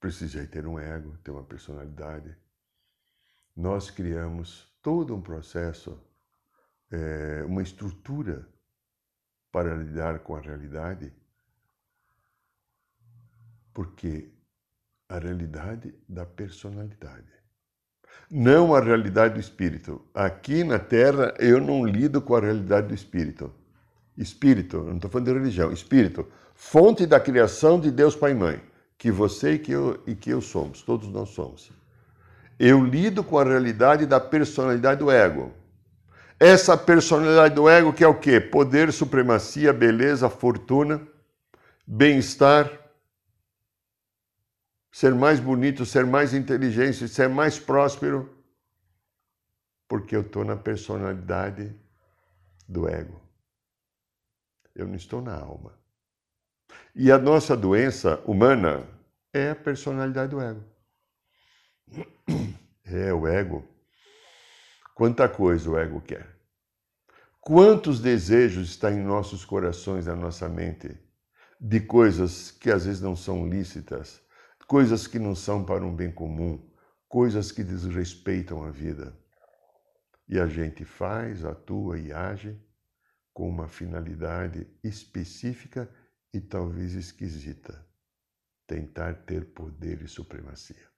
Precisei 0.00 0.46
ter 0.46 0.66
um 0.66 0.78
ego, 0.78 1.16
ter 1.18 1.30
uma 1.30 1.44
personalidade. 1.44 2.36
Nós 3.56 3.90
criamos 3.90 4.74
todo 4.82 5.14
um 5.14 5.20
processo, 5.20 5.98
é, 6.94 7.44
uma 7.44 7.62
estrutura 7.62 8.46
para 9.50 9.74
lidar 9.74 10.18
com 10.20 10.36
a 10.36 10.40
realidade, 10.40 11.12
porque 13.72 14.28
a 15.08 15.18
realidade 15.18 15.94
da 16.08 16.24
personalidade. 16.24 17.32
Não 18.30 18.74
a 18.74 18.80
realidade 18.80 19.34
do 19.34 19.40
espírito. 19.40 20.04
Aqui 20.14 20.62
na 20.62 20.78
Terra 20.78 21.34
eu 21.38 21.60
não 21.60 21.84
lido 21.84 22.20
com 22.22 22.34
a 22.36 22.40
realidade 22.40 22.88
do 22.88 22.94
espírito. 22.94 23.52
Espírito, 24.16 24.82
não 24.82 24.96
estou 24.96 25.10
falando 25.10 25.26
de 25.26 25.32
religião, 25.32 25.72
espírito, 25.72 26.26
fonte 26.54 27.04
da 27.06 27.18
criação 27.18 27.80
de 27.80 27.90
Deus 27.90 28.14
Pai 28.14 28.30
e 28.30 28.34
Mãe 28.34 28.74
que 28.96 29.10
você 29.10 29.54
e 29.54 29.58
que 29.58 29.72
eu, 29.72 30.02
e 30.06 30.14
que 30.14 30.30
eu 30.30 30.40
somos, 30.40 30.82
todos 30.82 31.08
nós 31.08 31.30
somos. 31.30 31.70
Eu 32.58 32.84
lido 32.84 33.24
com 33.24 33.38
a 33.38 33.44
realidade 33.44 34.06
da 34.06 34.20
personalidade 34.20 35.00
do 35.00 35.10
ego. 35.10 35.52
Essa 36.38 36.76
personalidade 36.76 37.54
do 37.54 37.68
ego 37.68 37.92
que 37.92 38.04
é 38.04 38.08
o 38.08 38.18
quê? 38.18 38.40
Poder, 38.40 38.92
supremacia, 38.92 39.72
beleza, 39.72 40.28
fortuna, 40.28 41.06
bem-estar, 41.86 42.70
ser 44.90 45.14
mais 45.14 45.40
bonito, 45.40 45.86
ser 45.86 46.04
mais 46.04 46.34
inteligente, 46.34 47.08
ser 47.08 47.28
mais 47.28 47.58
próspero, 47.58 48.32
porque 49.88 50.16
eu 50.16 50.22
estou 50.22 50.44
na 50.44 50.56
personalidade 50.56 51.74
do 52.68 52.88
ego. 52.88 53.20
Eu 54.74 54.86
não 54.86 54.96
estou 54.96 55.22
na 55.22 55.38
alma. 55.38 55.78
E 56.94 57.10
a 57.10 57.18
nossa 57.18 57.56
doença 57.56 58.20
humana 58.24 58.86
é 59.32 59.50
a 59.50 59.56
personalidade 59.56 60.30
do 60.30 60.40
ego. 60.40 60.64
É 62.84 63.12
o 63.12 63.26
ego. 63.26 63.73
Quanta 64.94 65.28
coisa 65.28 65.68
o 65.68 65.76
ego 65.76 66.00
quer. 66.00 66.38
Quantos 67.40 68.00
desejos 68.00 68.70
está 68.70 68.92
em 68.92 69.02
nossos 69.02 69.44
corações, 69.44 70.06
na 70.06 70.14
nossa 70.14 70.48
mente, 70.48 70.96
de 71.60 71.80
coisas 71.80 72.52
que 72.52 72.70
às 72.70 72.86
vezes 72.86 73.00
não 73.00 73.16
são 73.16 73.48
lícitas, 73.48 74.22
coisas 74.68 75.08
que 75.08 75.18
não 75.18 75.34
são 75.34 75.64
para 75.64 75.84
um 75.84 75.94
bem 75.94 76.12
comum, 76.12 76.64
coisas 77.08 77.50
que 77.50 77.64
desrespeitam 77.64 78.62
a 78.62 78.70
vida. 78.70 79.18
E 80.28 80.38
a 80.38 80.46
gente 80.46 80.84
faz, 80.84 81.44
atua 81.44 81.98
e 81.98 82.12
age 82.12 82.56
com 83.32 83.48
uma 83.48 83.66
finalidade 83.66 84.64
específica 84.82 85.90
e 86.32 86.40
talvez 86.40 86.94
esquisita: 86.94 87.84
tentar 88.64 89.12
ter 89.26 89.52
poder 89.52 90.02
e 90.02 90.08
supremacia. 90.08 90.88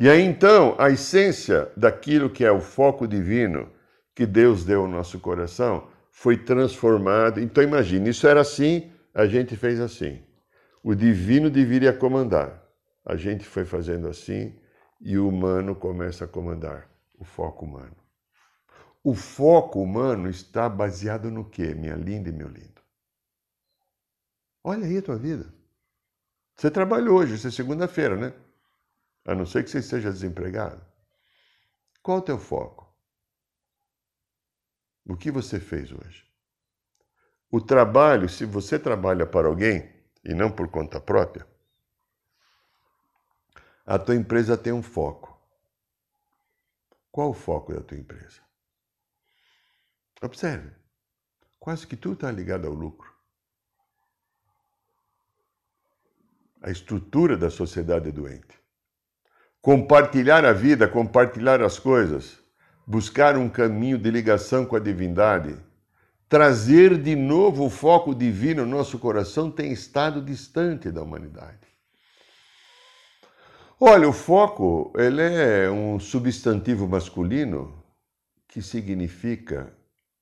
E 0.00 0.08
aí 0.08 0.22
então, 0.22 0.76
a 0.78 0.90
essência 0.90 1.72
daquilo 1.76 2.30
que 2.30 2.44
é 2.44 2.52
o 2.52 2.60
foco 2.60 3.06
divino 3.06 3.68
que 4.14 4.24
Deus 4.26 4.64
deu 4.64 4.82
ao 4.82 4.88
nosso 4.88 5.18
coração 5.18 5.88
foi 6.10 6.36
transformado. 6.36 7.40
Então 7.40 7.62
imagine, 7.62 8.10
isso 8.10 8.26
era 8.26 8.40
assim, 8.40 8.92
a 9.12 9.26
gente 9.26 9.56
fez 9.56 9.80
assim. 9.80 10.22
O 10.82 10.94
divino 10.94 11.50
deveria 11.50 11.92
comandar. 11.92 12.64
A 13.04 13.16
gente 13.16 13.44
foi 13.44 13.64
fazendo 13.64 14.08
assim 14.08 14.56
e 15.00 15.18
o 15.18 15.28
humano 15.28 15.74
começa 15.74 16.24
a 16.24 16.28
comandar, 16.28 16.88
o 17.18 17.24
foco 17.24 17.64
humano. 17.64 17.96
O 19.02 19.14
foco 19.14 19.80
humano 19.80 20.28
está 20.28 20.68
baseado 20.68 21.30
no 21.30 21.48
quê, 21.48 21.74
minha 21.74 21.94
linda 21.94 22.28
e 22.28 22.32
meu 22.32 22.48
lindo? 22.48 22.82
Olha 24.62 24.86
aí 24.86 24.98
a 24.98 25.02
tua 25.02 25.16
vida. 25.16 25.46
Você 26.56 26.70
trabalhou 26.70 27.18
hoje, 27.18 27.34
isso 27.34 27.48
é 27.48 27.50
segunda-feira, 27.50 28.16
né? 28.16 28.32
A 29.28 29.34
não 29.34 29.44
ser 29.44 29.62
que 29.62 29.68
você 29.68 29.80
esteja 29.80 30.10
desempregado. 30.10 30.82
Qual 32.02 32.16
o 32.16 32.22
teu 32.22 32.38
foco? 32.38 32.90
O 35.06 35.14
que 35.18 35.30
você 35.30 35.60
fez 35.60 35.92
hoje? 35.92 36.26
O 37.50 37.60
trabalho, 37.60 38.26
se 38.26 38.46
você 38.46 38.78
trabalha 38.78 39.26
para 39.26 39.46
alguém 39.46 39.94
e 40.24 40.32
não 40.32 40.50
por 40.50 40.70
conta 40.70 40.98
própria, 40.98 41.46
a 43.84 43.98
tua 43.98 44.14
empresa 44.14 44.56
tem 44.56 44.72
um 44.72 44.82
foco. 44.82 45.38
Qual 47.12 47.28
o 47.28 47.34
foco 47.34 47.74
da 47.74 47.82
tua 47.82 47.98
empresa? 47.98 48.40
Observe. 50.22 50.74
Quase 51.58 51.86
que 51.86 51.98
tudo 51.98 52.14
está 52.14 52.32
ligado 52.32 52.66
ao 52.66 52.72
lucro. 52.72 53.14
A 56.62 56.70
estrutura 56.70 57.36
da 57.36 57.50
sociedade 57.50 58.08
é 58.08 58.12
doente. 58.12 58.57
Compartilhar 59.60 60.44
a 60.44 60.52
vida, 60.52 60.86
compartilhar 60.86 61.60
as 61.62 61.78
coisas, 61.78 62.38
buscar 62.86 63.36
um 63.36 63.48
caminho 63.48 63.98
de 63.98 64.10
ligação 64.10 64.64
com 64.64 64.76
a 64.76 64.80
divindade, 64.80 65.56
trazer 66.28 66.96
de 66.96 67.16
novo 67.16 67.66
o 67.66 67.70
foco 67.70 68.14
divino 68.14 68.64
no 68.64 68.76
nosso 68.76 68.98
coração 68.98 69.50
tem 69.50 69.72
estado 69.72 70.22
distante 70.22 70.90
da 70.90 71.02
humanidade. 71.02 71.66
Olha, 73.80 74.08
o 74.08 74.12
foco 74.12 74.92
ele 74.96 75.22
é 75.22 75.70
um 75.70 76.00
substantivo 76.00 76.88
masculino 76.88 77.82
que 78.48 78.60
significa 78.60 79.72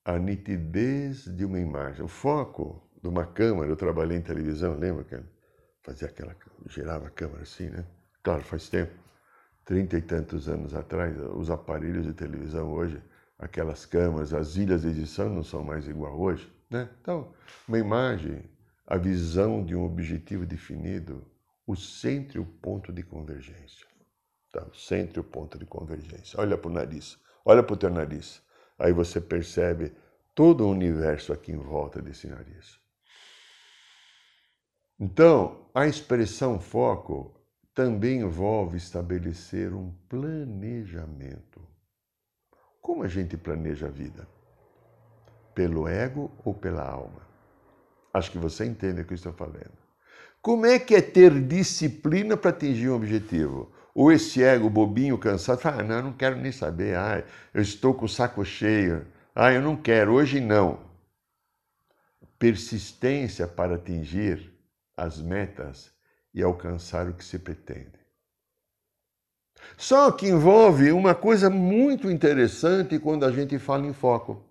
a 0.05 0.17
nitidez 0.19 1.25
de 1.25 1.43
uma 1.43 1.59
imagem. 1.59 2.03
O 2.03 2.07
foco 2.07 2.87
de 3.01 3.07
uma 3.07 3.25
câmera, 3.25 3.67
eu 3.67 3.75
trabalhei 3.75 4.17
em 4.17 4.21
televisão, 4.21 4.77
lembra 4.77 5.03
que 5.03 5.17
fazia 5.81 6.07
aquela, 6.07 6.35
girava 6.67 7.07
a 7.07 7.09
câmera 7.09 7.43
assim, 7.43 7.69
né? 7.69 7.85
Claro, 8.21 8.43
faz 8.43 8.69
tempo, 8.69 8.91
trinta 9.67 9.97
e 9.97 10.01
tantos 10.01 10.47
anos 10.47 10.73
atrás, 10.73 11.13
os 11.35 11.51
aparelhos 11.51 12.05
de 12.05 12.13
televisão 12.13 12.71
hoje, 12.71 13.03
aquelas 13.37 13.85
câmeras, 13.85 14.33
as 14.33 14.55
ilhas 14.55 14.83
de 14.83 14.87
edição 14.87 15.29
não 15.29 15.43
são 15.43 15.61
mais 15.61 15.85
igual 15.89 16.17
hoje, 16.17 16.49
né? 16.69 16.89
Então, 17.01 17.33
uma 17.67 17.77
imagem, 17.77 18.49
a 18.87 18.95
visão 18.95 19.65
de 19.65 19.75
um 19.75 19.83
objetivo 19.83 20.45
definido, 20.45 21.21
o 21.67 21.75
centro 21.75 22.37
e 22.37 22.41
o 22.41 22.45
ponto 22.45 22.93
de 22.93 23.03
convergência. 23.03 23.85
Tá? 24.53 24.63
O 24.63 24.73
centro 24.73 25.19
e 25.19 25.21
o 25.21 25.23
ponto 25.25 25.59
de 25.59 25.65
convergência. 25.65 26.39
Olha 26.39 26.57
para 26.57 26.71
o 26.71 26.73
nariz, 26.73 27.19
olha 27.43 27.61
para 27.61 27.73
o 27.73 27.77
teu 27.77 27.89
nariz. 27.89 28.41
Aí 28.79 28.93
você 28.93 29.19
percebe 29.19 29.91
todo 30.33 30.65
o 30.65 30.71
universo 30.71 31.33
aqui 31.33 31.51
em 31.51 31.57
volta 31.57 32.01
desse 32.01 32.25
nariz. 32.25 32.79
Então, 34.97 35.69
a 35.75 35.85
expressão 35.85 36.57
foco 36.57 37.36
também 37.77 38.21
envolve 38.21 38.75
estabelecer 38.75 39.71
um 39.71 39.91
planejamento. 40.09 41.61
Como 42.81 43.03
a 43.03 43.07
gente 43.07 43.37
planeja 43.37 43.85
a 43.85 43.91
vida? 43.91 44.27
Pelo 45.53 45.87
ego 45.87 46.31
ou 46.43 46.55
pela 46.55 46.81
alma? 46.81 47.21
Acho 48.11 48.31
que 48.31 48.39
você 48.39 48.65
entende 48.65 49.01
o 49.01 49.05
que 49.05 49.13
eu 49.13 49.15
estou 49.15 49.31
falando. 49.31 49.77
Como 50.41 50.65
é 50.65 50.79
que 50.79 50.95
é 50.95 51.01
ter 51.03 51.39
disciplina 51.39 52.35
para 52.35 52.49
atingir 52.49 52.89
um 52.89 52.95
objetivo? 52.95 53.71
Ou 53.93 54.11
esse 54.11 54.41
ego 54.41 54.71
bobinho, 54.71 55.15
cansado, 55.19 55.59
fala, 55.59 55.81
ah, 55.81 55.83
não, 55.83 55.95
eu 55.97 56.03
não 56.03 56.13
quero 56.13 56.35
nem 56.35 56.51
saber, 56.51 56.97
ah, 56.97 57.23
eu 57.53 57.61
estou 57.61 57.93
com 57.93 58.05
o 58.05 58.09
saco 58.09 58.43
cheio, 58.43 59.05
ah, 59.35 59.53
eu 59.53 59.61
não 59.61 59.75
quero, 59.75 60.13
hoje 60.13 60.41
não. 60.41 60.79
Persistência 62.39 63.47
para 63.47 63.75
atingir 63.75 64.51
as 64.97 65.21
metas 65.21 65.95
e 66.33 66.43
alcançar 66.43 67.07
o 67.09 67.13
que 67.13 67.23
se 67.23 67.39
pretende. 67.39 67.97
Só 69.77 70.11
que 70.11 70.27
envolve 70.27 70.91
uma 70.91 71.15
coisa 71.15 71.49
muito 71.49 72.09
interessante 72.09 72.99
quando 72.99 73.25
a 73.25 73.31
gente 73.31 73.57
fala 73.59 73.85
em 73.85 73.93
foco. 73.93 74.43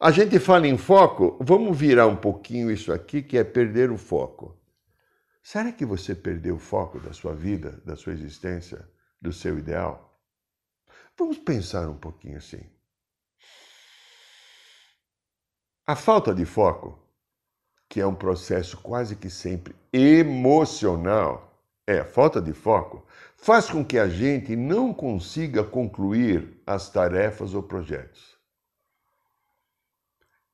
A 0.00 0.10
gente 0.10 0.38
fala 0.40 0.66
em 0.66 0.76
foco, 0.76 1.38
vamos 1.40 1.78
virar 1.78 2.06
um 2.06 2.16
pouquinho 2.16 2.70
isso 2.70 2.92
aqui, 2.92 3.22
que 3.22 3.38
é 3.38 3.44
perder 3.44 3.90
o 3.90 3.96
foco. 3.96 4.60
Será 5.42 5.72
que 5.72 5.84
você 5.84 6.14
perdeu 6.14 6.56
o 6.56 6.58
foco 6.58 6.98
da 6.98 7.12
sua 7.12 7.34
vida, 7.34 7.80
da 7.84 7.96
sua 7.96 8.12
existência, 8.12 8.88
do 9.20 9.32
seu 9.32 9.58
ideal? 9.58 10.20
Vamos 11.16 11.38
pensar 11.38 11.88
um 11.88 11.96
pouquinho 11.96 12.38
assim. 12.38 12.68
A 15.86 15.94
falta 15.94 16.34
de 16.34 16.44
foco, 16.44 16.98
que 17.92 18.00
é 18.00 18.06
um 18.06 18.14
processo 18.14 18.78
quase 18.78 19.14
que 19.14 19.28
sempre 19.28 19.76
emocional, 19.92 21.52
é 21.86 21.98
a 21.98 22.06
falta 22.06 22.40
de 22.40 22.54
foco, 22.54 23.04
faz 23.36 23.68
com 23.68 23.84
que 23.84 23.98
a 23.98 24.08
gente 24.08 24.56
não 24.56 24.94
consiga 24.94 25.62
concluir 25.62 26.58
as 26.66 26.88
tarefas 26.88 27.52
ou 27.52 27.62
projetos. 27.62 28.34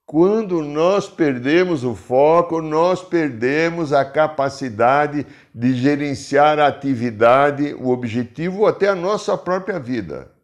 Quando 0.04 0.62
nós 0.62 1.09
perdemos 1.09 1.85
o 1.85 1.95
foco, 1.95 2.61
nós 2.61 3.04
perdemos 3.04 3.92
a 3.92 4.04
capacidade 4.04 5.25
de 5.54 5.75
gerenciar 5.75 6.59
a 6.59 6.66
atividade, 6.66 7.73
o 7.73 7.90
objetivo 7.90 8.62
ou 8.62 8.66
até 8.66 8.88
a 8.88 8.97
nossa 8.97 9.38
própria 9.38 9.78
vida. 9.78 10.35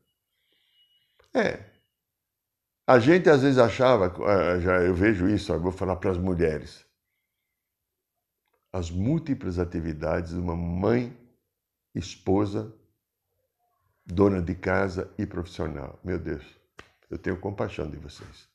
É, 1.35 1.59
a 2.87 2.99
gente 2.99 3.31
às 3.31 3.43
vezes 3.43 3.59
achava, 3.59 4.15
eh, 4.31 4.61
já 4.61 4.83
eu 4.83 4.95
vejo 4.95 5.27
isso, 5.27 5.59
vou 5.59 5.73
falar 5.73 5.97
para 5.97 6.11
as 6.11 6.19
mulheres, 6.19 6.84
as 8.75 8.91
múltiplas 8.91 9.61
atividades 9.61 10.33
de 10.33 10.41
uma 10.41 10.57
mãe, 10.57 11.17
esposa, 11.95 12.75
dona 14.05 14.43
de 14.43 14.57
casa 14.57 15.09
e 15.17 15.25
profissional. 15.25 15.97
Meu 16.03 16.19
Deus, 16.19 16.43
eu 17.09 17.17
tenho 17.17 17.39
compaixão 17.39 17.89
de 17.89 17.97
vocês. 17.99 18.49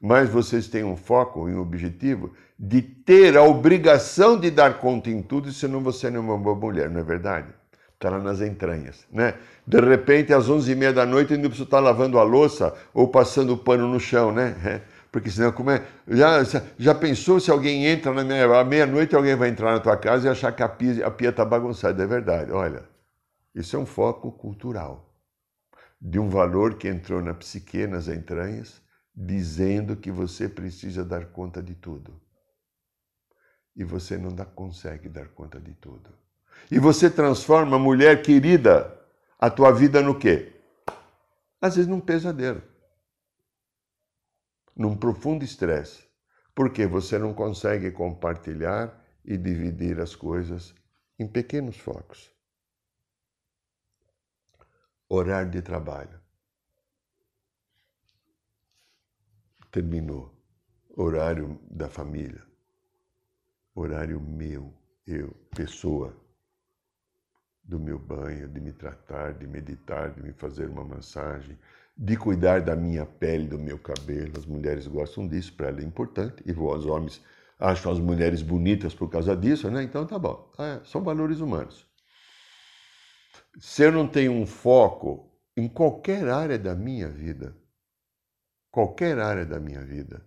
Mas 0.00 0.28
vocês 0.28 0.66
têm 0.66 0.82
um 0.82 0.96
foco 0.96 1.48
e 1.48 1.54
um 1.54 1.60
objetivo 1.60 2.34
de 2.58 2.82
ter 2.82 3.36
a 3.36 3.42
obrigação 3.44 4.36
de 4.36 4.50
dar 4.50 4.80
conta 4.80 5.08
em 5.08 5.22
tudo, 5.22 5.52
senão 5.52 5.80
você 5.84 6.10
não 6.10 6.16
é 6.16 6.24
uma 6.24 6.38
boa 6.38 6.56
mulher, 6.56 6.90
não 6.90 6.98
é 6.98 7.04
verdade? 7.04 7.54
está 7.98 8.10
lá 8.10 8.20
nas 8.20 8.40
entranhas, 8.40 9.04
né? 9.12 9.34
De 9.66 9.80
repente, 9.80 10.32
às 10.32 10.48
onze 10.48 10.70
e 10.70 10.74
meia 10.76 10.92
da 10.92 11.04
noite, 11.04 11.34
ainda 11.34 11.48
precisa 11.48 11.66
estar 11.66 11.80
lavando 11.80 12.16
a 12.18 12.22
louça 12.22 12.72
ou 12.94 13.08
passando 13.08 13.52
o 13.52 13.58
pano 13.58 13.88
no 13.88 13.98
chão, 13.98 14.32
né? 14.32 14.56
É, 14.64 14.80
porque 15.10 15.30
senão, 15.30 15.52
como 15.52 15.70
é? 15.70 15.86
Já, 16.06 16.42
já 16.78 16.94
pensou 16.94 17.40
se 17.40 17.50
alguém 17.50 17.86
entra 17.86 18.12
na 18.12 18.22
meia, 18.24 18.60
à 18.60 18.64
meia-noite, 18.64 19.16
alguém 19.16 19.34
vai 19.34 19.48
entrar 19.48 19.72
na 19.72 19.80
tua 19.80 19.96
casa 19.96 20.28
e 20.28 20.30
achar 20.30 20.52
que 20.52 20.62
a 20.62 20.68
pia 20.68 21.28
está 21.30 21.44
bagunçada? 21.44 22.02
É 22.02 22.06
verdade, 22.06 22.52
olha. 22.52 22.88
Isso 23.54 23.74
é 23.74 23.78
um 23.78 23.86
foco 23.86 24.30
cultural, 24.30 25.12
de 26.00 26.18
um 26.18 26.28
valor 26.28 26.74
que 26.74 26.86
entrou 26.86 27.22
na 27.22 27.34
psique, 27.34 27.86
nas 27.86 28.06
entranhas, 28.06 28.80
dizendo 29.14 29.96
que 29.96 30.10
você 30.12 30.48
precisa 30.48 31.04
dar 31.04 31.26
conta 31.26 31.62
de 31.62 31.74
tudo. 31.74 32.20
E 33.74 33.82
você 33.82 34.18
não 34.18 34.30
dá, 34.30 34.44
consegue 34.44 35.08
dar 35.08 35.28
conta 35.28 35.58
de 35.58 35.72
tudo. 35.74 36.10
E 36.70 36.78
você 36.78 37.08
transforma, 37.08 37.78
mulher 37.78 38.22
querida, 38.22 38.96
a 39.38 39.48
tua 39.48 39.72
vida 39.72 40.02
no 40.02 40.18
quê? 40.18 40.52
Às 41.60 41.76
vezes 41.76 41.88
num 41.88 42.00
pesadelo. 42.00 42.62
Num 44.78 44.96
profundo 44.96 45.44
estresse. 45.44 46.08
Porque 46.54 46.86
você 46.86 47.18
não 47.18 47.34
consegue 47.34 47.90
compartilhar 47.90 49.04
e 49.24 49.36
dividir 49.36 50.00
as 50.00 50.14
coisas 50.14 50.74
em 51.18 51.26
pequenos 51.26 51.76
focos. 51.76 52.32
Horário 55.08 55.50
de 55.50 55.60
trabalho. 55.60 56.20
Terminou. 59.70 60.34
Horário 60.96 61.60
da 61.70 61.88
família. 61.88 62.46
Horário 63.74 64.20
meu, 64.20 64.74
eu, 65.06 65.32
pessoa 65.54 66.16
do 67.62 67.78
meu 67.78 67.98
banho, 67.98 68.48
de 68.48 68.60
me 68.60 68.72
tratar, 68.72 69.34
de 69.34 69.46
meditar, 69.46 70.12
de 70.12 70.22
me 70.22 70.32
fazer 70.32 70.68
uma 70.68 70.82
massagem, 70.82 71.58
de 71.98 72.16
cuidar 72.16 72.60
da 72.60 72.76
minha 72.76 73.04
pele, 73.04 73.48
do 73.48 73.58
meu 73.58 73.76
cabelo. 73.76 74.38
As 74.38 74.46
mulheres 74.46 74.86
gostam 74.86 75.26
disso, 75.26 75.52
para 75.54 75.68
ela 75.68 75.80
é 75.80 75.84
importante. 75.84 76.44
E 76.46 76.52
os 76.52 76.86
homens 76.86 77.20
acham 77.58 77.90
as 77.90 77.98
mulheres 77.98 78.40
bonitas 78.40 78.94
por 78.94 79.10
causa 79.10 79.36
disso, 79.36 79.68
né? 79.68 79.82
Então 79.82 80.06
tá 80.06 80.16
bom. 80.16 80.48
É, 80.58 80.80
são 80.84 81.02
valores 81.02 81.40
humanos. 81.40 81.84
Se 83.58 83.82
eu 83.82 83.90
não 83.90 84.06
tenho 84.06 84.30
um 84.30 84.46
foco 84.46 85.28
em 85.56 85.66
qualquer 85.66 86.28
área 86.28 86.56
da 86.56 86.72
minha 86.72 87.08
vida, 87.08 87.56
qualquer 88.70 89.18
área 89.18 89.44
da 89.44 89.58
minha 89.58 89.84
vida, 89.84 90.24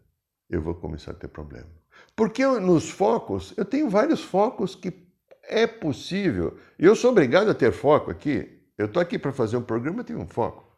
eu 0.49 0.61
vou 0.61 0.75
começar 0.75 1.11
a 1.11 1.15
ter 1.15 1.29
problema. 1.29 1.69
Porque 2.17 2.43
eu, 2.43 2.59
nos 2.59 2.89
focos, 2.89 3.53
eu 3.55 3.63
tenho 3.63 3.89
vários 3.89 4.21
focos 4.21 4.75
que 4.75 5.07
é 5.43 5.65
possível. 5.65 6.57
Eu 6.77 6.97
sou 6.97 7.11
obrigado 7.11 7.49
a 7.49 7.53
ter 7.53 7.71
foco 7.71 8.11
aqui. 8.11 8.61
Eu 8.77 8.87
estou 8.87 9.01
aqui 9.01 9.17
para 9.17 9.31
fazer 9.31 9.55
um 9.55 9.61
programa, 9.61 10.01
eu 10.01 10.03
tenho 10.03 10.19
um 10.19 10.27
foco. 10.27 10.70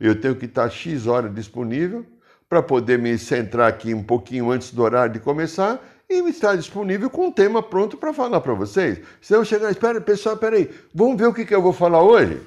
Eu 0.00 0.20
tenho 0.20 0.36
que 0.36 0.46
estar 0.46 0.68
X 0.70 1.06
hora 1.06 1.28
disponível 1.28 2.06
para 2.48 2.62
poder 2.62 2.98
me 2.98 3.18
centrar 3.18 3.68
aqui 3.68 3.92
um 3.92 4.02
pouquinho 4.02 4.50
antes 4.50 4.72
do 4.72 4.82
horário 4.82 5.12
de 5.12 5.20
começar 5.20 5.82
e 6.08 6.26
estar 6.28 6.56
disponível 6.56 7.10
com 7.10 7.26
um 7.26 7.32
tema 7.32 7.62
pronto 7.62 7.96
para 7.96 8.14
falar 8.14 8.40
para 8.40 8.54
vocês. 8.54 9.00
Se 9.20 9.34
eu 9.34 9.44
chegar, 9.44 9.70
espera, 9.70 10.00
pessoal, 10.00 10.34
espera 10.34 10.56
aí, 10.56 10.70
vamos 10.94 11.18
ver 11.18 11.26
o 11.26 11.34
que, 11.34 11.44
que 11.44 11.54
eu 11.54 11.60
vou 11.60 11.72
falar 11.72 12.02
hoje? 12.02 12.40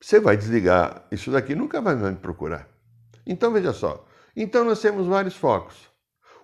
Você 0.00 0.20
vai 0.20 0.36
desligar 0.36 1.06
isso 1.10 1.30
daqui, 1.30 1.54
nunca 1.54 1.80
vai 1.80 1.96
me 1.96 2.16
procurar. 2.16 2.68
Então, 3.26 3.52
veja 3.52 3.72
só. 3.72 4.06
Então, 4.36 4.64
nós 4.64 4.80
temos 4.80 5.06
vários 5.06 5.34
focos. 5.34 5.88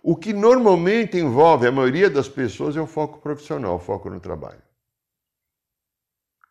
O 0.03 0.17
que 0.17 0.33
normalmente 0.33 1.17
envolve 1.17 1.67
a 1.67 1.73
maioria 1.73 2.11
das 2.11 2.29
pessoas 2.29 2.77
é 2.77 2.81
o 2.81 2.87
foco 2.87 3.21
profissional, 3.21 3.77
o 3.77 3.79
foco 3.79 4.11
no 4.11 4.21
trabalho. 4.21 4.63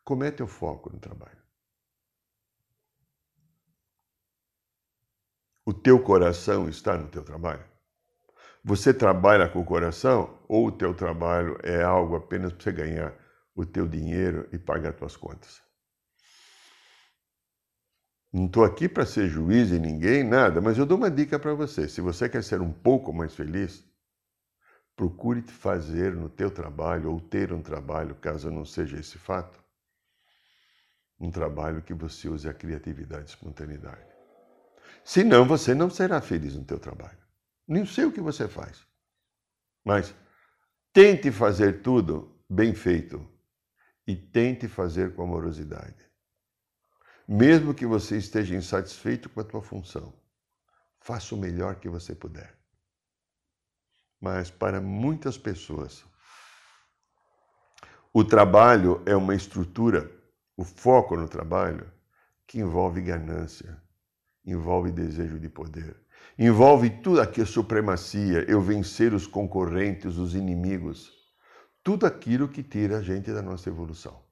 Como 0.04 0.24
é 0.24 0.32
teu 0.32 0.48
foco 0.48 0.90
no 0.92 1.00
trabalho? 1.00 1.43
O 5.66 5.74
teu 5.74 6.02
coração 6.02 6.70
está 6.70 6.98
no 6.98 7.08
teu 7.08 7.24
trabalho? 7.24 7.64
Você 8.64 8.94
trabalha 8.94 9.50
com 9.50 9.60
o 9.60 9.66
coração 9.66 10.40
ou 10.48 10.68
o 10.68 10.72
teu 10.72 10.94
trabalho 10.94 11.58
é 11.64 11.82
algo 11.84 12.16
apenas 12.16 12.52
para 12.54 12.64
você 12.64 12.72
ganhar 12.72 13.14
o 13.56 13.66
teu 13.66 13.88
dinheiro 13.88 14.48
e 14.52 14.58
pagar 14.58 14.90
as 14.90 14.96
tuas 14.96 15.16
contas? 15.18 15.62
Não 18.34 18.48
estou 18.48 18.66
aqui 18.66 18.90
para 18.90 19.06
ser 19.06 19.30
juiz 19.30 19.70
de 19.70 19.80
ninguém, 19.80 20.24
nada, 20.24 20.60
mas 20.60 20.78
eu 20.78 20.86
dou 20.86 20.98
uma 20.98 21.10
dica 21.10 21.40
para 21.40 21.54
você. 21.54 21.88
Se 21.88 22.02
você 22.02 22.28
quer 22.28 22.44
ser 22.44 22.62
um 22.62 22.72
pouco 22.74 23.14
mais 23.14 23.34
feliz, 23.36 23.86
procure 24.96 25.42
fazer 25.44 26.14
no 26.16 26.30
teu 26.30 26.52
trabalho 26.52 27.12
ou 27.12 27.22
ter 27.22 27.54
um 27.54 27.62
trabalho, 27.62 28.16
caso 28.16 28.52
não 28.52 28.66
seja 28.66 29.00
esse 29.00 29.18
fato, 29.18 29.64
Um 31.20 31.32
trabalho 31.32 31.82
que 31.82 31.94
você 31.94 32.28
use 32.30 32.48
a 32.50 32.54
criatividade 32.54 33.24
e 33.24 33.34
espontaneidade. 33.34 34.06
Senão 35.04 35.46
você 35.46 35.74
não 35.74 35.90
será 35.90 36.22
feliz 36.22 36.56
no 36.56 36.64
teu 36.64 36.80
trabalho. 36.80 37.18
Nem 37.68 37.86
sei 37.86 38.06
o 38.06 38.12
que 38.12 38.22
você 38.22 38.48
faz. 38.48 38.86
Mas 39.84 40.14
tente 40.92 41.32
fazer 41.32 41.82
tudo 41.82 42.40
bem 42.50 42.74
feito 42.74 43.28
e 44.08 44.16
tente 44.16 44.68
fazer 44.68 45.16
com 45.16 45.24
amorosidade. 45.24 46.10
Mesmo 47.28 47.74
que 47.74 47.86
você 47.86 48.18
esteja 48.18 48.56
insatisfeito 48.56 49.30
com 49.30 49.40
a 49.40 49.44
tua 49.44 49.62
função, 49.62 50.14
faça 51.00 51.34
o 51.36 51.38
melhor 51.38 51.76
que 51.76 51.90
você 51.90 52.14
puder. 52.14 52.58
Mas 54.20 54.50
para 54.50 54.80
muitas 54.80 55.38
pessoas, 55.38 56.06
o 58.14 58.24
trabalho 58.24 59.02
é 59.06 59.16
uma 59.16 59.36
estrutura, 59.36 60.10
o 60.56 60.64
foco 60.64 61.18
no 61.18 61.28
trabalho, 61.28 61.92
que 62.46 62.60
envolve 62.60 63.02
ganância, 63.02 63.82
envolve 64.46 64.92
desejo 64.92 65.40
de 65.40 65.50
poder, 65.50 65.96
envolve 66.38 66.90
tudo 66.90 67.22
aqui 67.22 67.42
a 67.42 67.46
supremacia, 67.46 68.46
eu 68.48 68.62
vencer 68.62 69.14
os 69.14 69.28
concorrentes, 69.28 70.18
os 70.18 70.36
inimigos, 70.36 71.12
tudo 71.84 72.06
aquilo 72.06 72.48
que 72.48 72.64
tira 72.64 72.98
a 72.98 73.02
gente 73.02 73.32
da 73.32 73.42
nossa 73.42 73.70
evolução. 73.70 74.24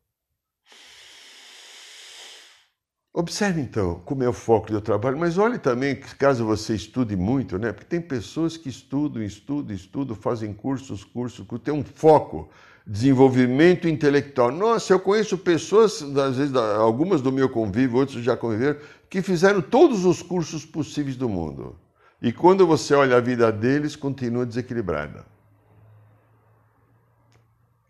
Observe 3.13 3.59
então 3.59 4.01
como 4.05 4.23
é 4.23 4.29
o 4.29 4.33
foco 4.33 4.71
do 4.71 4.79
trabalho, 4.79 5.17
mas 5.17 5.37
olhe 5.37 5.59
também, 5.59 5.97
caso 6.17 6.45
você 6.45 6.75
estude 6.75 7.13
muito, 7.17 7.59
né? 7.59 7.73
Porque 7.73 7.85
tem 7.85 7.99
pessoas 7.99 8.55
que 8.55 8.69
estudam, 8.69 9.21
estudam, 9.21 9.75
estudam, 9.75 10.15
fazem 10.15 10.53
cursos, 10.53 11.03
cursos, 11.03 11.45
tem 11.61 11.73
um 11.73 11.83
foco, 11.83 12.49
desenvolvimento 12.87 13.85
intelectual. 13.85 14.49
Nossa, 14.49 14.93
eu 14.93 14.99
conheço 14.99 15.37
pessoas, 15.37 16.01
às 16.01 16.37
vezes, 16.37 16.55
algumas 16.55 17.21
do 17.21 17.33
meu 17.33 17.49
convívio, 17.49 17.97
outros 17.97 18.23
já 18.23 18.37
conviveram, 18.37 18.79
que 19.11 19.21
fizeram 19.21 19.61
todos 19.61 20.05
os 20.05 20.21
cursos 20.21 20.65
possíveis 20.65 21.17
do 21.17 21.27
mundo. 21.27 21.77
E 22.21 22.31
quando 22.31 22.65
você 22.65 22.93
olha 22.93 23.17
a 23.17 23.19
vida 23.19 23.51
deles, 23.51 23.93
continua 23.93 24.45
desequilibrada. 24.45 25.25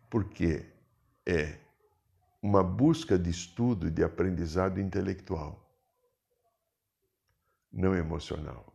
Por 0.09 0.23
quê? 0.25 0.65
É 1.23 1.59
uma 2.41 2.63
busca 2.63 3.19
de 3.19 3.29
estudo 3.29 3.87
e 3.87 3.91
de 3.91 4.03
aprendizado 4.03 4.81
intelectual, 4.81 5.63
não 7.71 7.93
emocional. 7.93 8.73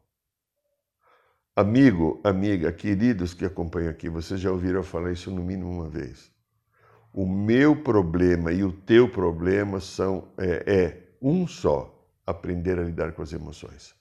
Amigo, 1.56 2.20
amiga, 2.22 2.70
queridos 2.70 3.34
que 3.34 3.44
acompanham 3.44 3.90
aqui, 3.90 4.08
vocês 4.08 4.40
já 4.40 4.52
ouviram 4.52 4.84
falar 4.84 5.10
isso 5.10 5.32
no 5.32 5.42
mínimo 5.42 5.68
uma 5.68 5.88
vez. 5.88 6.30
O 7.12 7.26
meu 7.26 7.82
problema 7.82 8.52
e 8.52 8.62
o 8.62 8.70
teu 8.70 9.10
problema 9.10 9.80
são 9.80 10.28
é, 10.38 10.72
é 10.72 11.16
um 11.20 11.44
só: 11.48 11.95
aprender 12.26 12.78
a 12.78 12.82
lidar 12.82 13.12
com 13.12 13.22
as 13.22 13.32
emoções. 13.32 13.94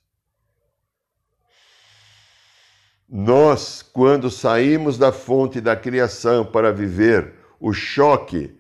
Nós, 3.07 3.83
quando 3.83 4.31
saímos 4.31 4.97
da 4.97 5.11
fonte 5.11 5.61
da 5.61 5.75
criação 5.75 6.43
para 6.43 6.71
viver 6.71 7.33
o 7.59 7.71
choque 7.71 8.57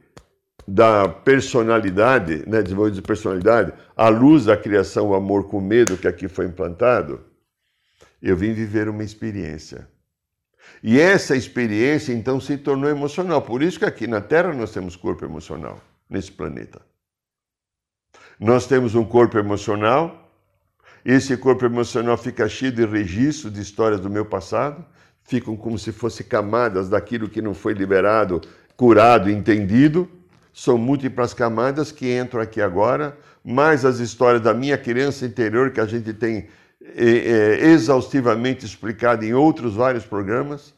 da 0.67 1.07
personalidade, 1.07 2.47
né, 2.47 2.61
desenvolvimento 2.61 3.01
de 3.01 3.07
personalidade, 3.07 3.73
a 3.95 4.07
luz 4.09 4.45
da 4.45 4.55
criação, 4.55 5.09
o 5.09 5.15
amor 5.15 5.47
com 5.47 5.59
medo 5.59 5.97
que 5.97 6.07
aqui 6.07 6.27
foi 6.27 6.45
implantado, 6.45 7.23
eu 8.21 8.35
vim 8.37 8.53
viver 8.53 8.87
uma 8.87 9.03
experiência. 9.03 9.87
E 10.81 10.99
essa 10.99 11.35
experiência 11.35 12.13
então 12.13 12.39
se 12.39 12.57
tornou 12.57 12.89
emocional. 12.89 13.41
Por 13.41 13.61
isso 13.61 13.79
que 13.79 13.85
aqui 13.85 14.07
na 14.07 14.21
Terra 14.21 14.53
nós 14.53 14.71
temos 14.71 14.95
corpo 14.95 15.25
emocional, 15.25 15.79
nesse 16.09 16.31
planeta. 16.31 16.81
Nós 18.39 18.67
temos 18.67 18.95
um 18.95 19.05
corpo 19.05 19.37
emocional, 19.37 20.25
esse 21.05 21.37
corpo 21.37 21.63
emocional 21.63 22.17
fica 22.17 22.49
cheio 22.49 22.71
de 22.71 22.83
registros 22.85 23.53
de 23.53 23.61
histórias 23.61 24.01
do 24.01 24.09
meu 24.09 24.25
passado, 24.25 24.83
ficam 25.23 25.55
como 25.55 25.77
se 25.77 25.91
fossem 25.91 26.25
camadas 26.25 26.89
daquilo 26.89 27.29
que 27.29 27.41
não 27.41 27.53
foi 27.53 27.73
liberado, 27.73 28.41
curado, 28.75 29.29
entendido. 29.29 30.09
São 30.51 30.77
múltiplas 30.77 31.33
camadas 31.33 31.91
que 31.91 32.17
entram 32.17 32.41
aqui 32.41 32.61
agora, 32.61 33.17
mais 33.43 33.85
as 33.85 33.99
histórias 33.99 34.41
da 34.41 34.53
minha 34.53 34.77
criança 34.77 35.25
interior 35.25 35.71
que 35.71 35.79
a 35.79 35.85
gente 35.85 36.13
tem 36.13 36.47
é, 36.81 37.05
é, 37.05 37.65
exaustivamente 37.67 38.65
explicado 38.65 39.23
em 39.23 39.33
outros 39.33 39.75
vários 39.75 40.05
programas. 40.05 40.73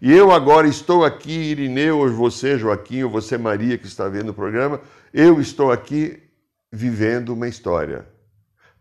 E 0.00 0.12
eu 0.12 0.30
agora 0.30 0.68
estou 0.68 1.04
aqui, 1.04 1.32
Irineu, 1.32 1.98
ou 1.98 2.10
você, 2.10 2.58
Joaquim, 2.58 3.02
ou 3.02 3.10
você, 3.10 3.38
Maria, 3.38 3.78
que 3.78 3.86
está 3.86 4.08
vendo 4.08 4.30
o 4.30 4.34
programa, 4.34 4.80
eu 5.12 5.40
estou 5.40 5.72
aqui 5.72 6.23
vivendo 6.74 7.30
uma 7.30 7.46
história, 7.46 8.04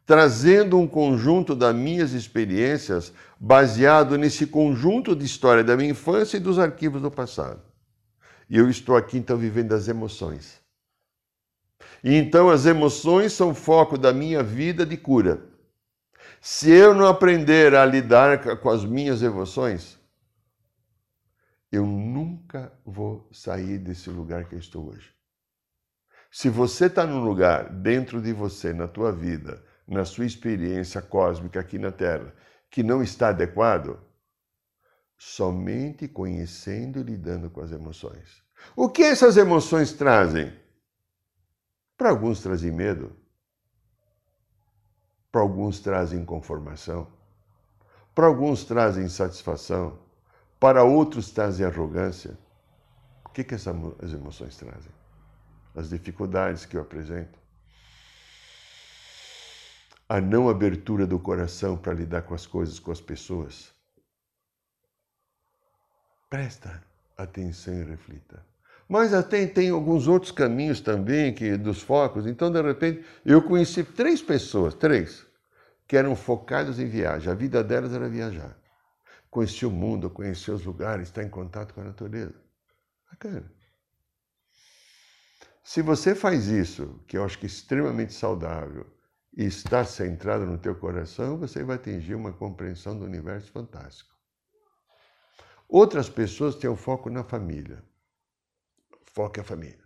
trazendo 0.05 0.79
um 0.79 0.87
conjunto 0.87 1.55
das 1.55 1.75
minhas 1.75 2.11
experiências 2.11 3.13
baseado 3.39 4.17
nesse 4.17 4.47
conjunto 4.47 5.15
de 5.15 5.25
história 5.25 5.63
da 5.63 5.77
minha 5.77 5.91
infância 5.91 6.37
e 6.37 6.39
dos 6.39 6.57
arquivos 6.57 7.01
do 7.01 7.11
passado. 7.11 7.61
E 8.49 8.57
eu 8.57 8.67
estou 8.69 8.95
aqui 8.97 9.17
então 9.17 9.37
vivendo 9.37 9.73
as 9.73 9.87
emoções. 9.87 10.59
E 12.03 12.15
então 12.15 12.49
as 12.49 12.65
emoções 12.65 13.31
são 13.31 13.53
foco 13.53 13.97
da 13.97 14.11
minha 14.11 14.41
vida 14.41 14.85
de 14.85 14.97
cura. 14.97 15.41
Se 16.41 16.69
eu 16.69 16.93
não 16.93 17.05
aprender 17.05 17.75
a 17.75 17.85
lidar 17.85 18.57
com 18.57 18.69
as 18.69 18.83
minhas 18.83 19.21
emoções, 19.21 19.99
eu 21.71 21.85
nunca 21.85 22.73
vou 22.83 23.27
sair 23.31 23.77
desse 23.77 24.09
lugar 24.09 24.45
que 24.45 24.55
eu 24.55 24.59
estou 24.59 24.89
hoje. 24.89 25.12
Se 26.33 26.49
você 26.49 26.87
está 26.87 27.05
num 27.05 27.23
lugar 27.23 27.69
dentro 27.69 28.19
de 28.19 28.33
você, 28.33 28.73
na 28.73 28.87
tua 28.87 29.11
vida, 29.11 29.63
na 29.87 30.03
sua 30.03 30.25
experiência 30.25 30.99
cósmica 30.99 31.59
aqui 31.59 31.77
na 31.77 31.91
Terra, 31.91 32.33
que 32.71 32.81
não 32.81 33.03
está 33.03 33.27
adequado, 33.27 34.01
somente 35.15 36.07
conhecendo 36.07 36.99
e 36.99 37.03
lidando 37.03 37.51
com 37.51 37.61
as 37.61 37.71
emoções. 37.71 38.41
O 38.75 38.89
que 38.89 39.03
essas 39.03 39.37
emoções 39.37 39.93
trazem? 39.93 40.51
Para 41.95 42.09
alguns 42.09 42.41
trazem 42.41 42.71
medo, 42.71 43.15
para 45.31 45.41
alguns 45.41 45.81
trazem 45.81 46.25
conformação, 46.25 47.13
para 48.15 48.25
alguns 48.25 48.63
trazem 48.63 49.05
insatisfação, 49.05 49.99
para 50.59 50.83
outros 50.83 51.29
trazem 51.29 51.63
arrogância. 51.63 52.35
O 53.23 53.29
que, 53.29 53.43
que 53.43 53.53
essas 53.53 53.75
emoções 54.11 54.57
trazem? 54.57 55.02
As 55.75 55.89
dificuldades 55.89 56.65
que 56.65 56.77
eu 56.77 56.81
apresento, 56.81 57.39
a 60.07 60.21
não 60.21 60.47
abertura 60.49 61.07
do 61.07 61.17
coração 61.17 61.75
para 61.75 61.93
lidar 61.93 62.21
com 62.21 62.35
as 62.35 62.45
coisas, 62.45 62.79
com 62.79 62.91
as 62.91 63.01
pessoas. 63.01 63.73
Presta 66.29 66.83
atenção 67.17 67.73
e 67.73 67.83
reflita. 67.83 68.45
Mas 68.87 69.13
até 69.13 69.47
tem 69.47 69.69
alguns 69.69 70.07
outros 70.07 70.31
caminhos 70.31 70.81
também 70.81 71.33
que 71.33 71.57
dos 71.57 71.81
focos. 71.81 72.27
Então, 72.27 72.51
de 72.51 72.61
repente, 72.61 73.03
eu 73.25 73.41
conheci 73.41 73.83
três 73.83 74.21
pessoas, 74.21 74.75
três, 74.75 75.25
que 75.87 75.97
eram 75.97 76.15
focadas 76.15 76.79
em 76.79 76.85
viagem. 76.85 77.31
A 77.31 77.35
vida 77.35 77.63
delas 77.63 77.93
era 77.93 78.09
viajar. 78.09 78.55
Conhecer 79.31 79.65
o 79.65 79.71
mundo, 79.71 80.09
conhecer 80.09 80.51
os 80.51 80.63
lugares, 80.63 81.07
estar 81.07 81.23
em 81.23 81.29
contato 81.29 81.73
com 81.73 81.81
a 81.81 81.85
natureza. 81.85 82.35
Bacana. 83.09 83.62
Se 85.63 85.81
você 85.81 86.13
faz 86.13 86.47
isso, 86.47 86.99
que 87.07 87.17
eu 87.17 87.23
acho 87.23 87.39
que 87.39 87.45
é 87.45 87.47
extremamente 87.47 88.13
saudável, 88.13 88.85
e 89.35 89.45
está 89.45 89.83
centrado 89.83 90.45
no 90.45 90.57
teu 90.57 90.75
coração, 90.75 91.37
você 91.37 91.63
vai 91.63 91.77
atingir 91.77 92.13
uma 92.13 92.33
compreensão 92.33 92.97
do 92.97 93.05
universo 93.05 93.51
fantástico. 93.51 94.13
Outras 95.67 96.09
pessoas 96.09 96.55
têm 96.55 96.69
o 96.69 96.75
foco 96.75 97.09
na 97.09 97.23
família. 97.23 97.83
Foque 99.13 99.39
a 99.39 99.43
família. 99.43 99.83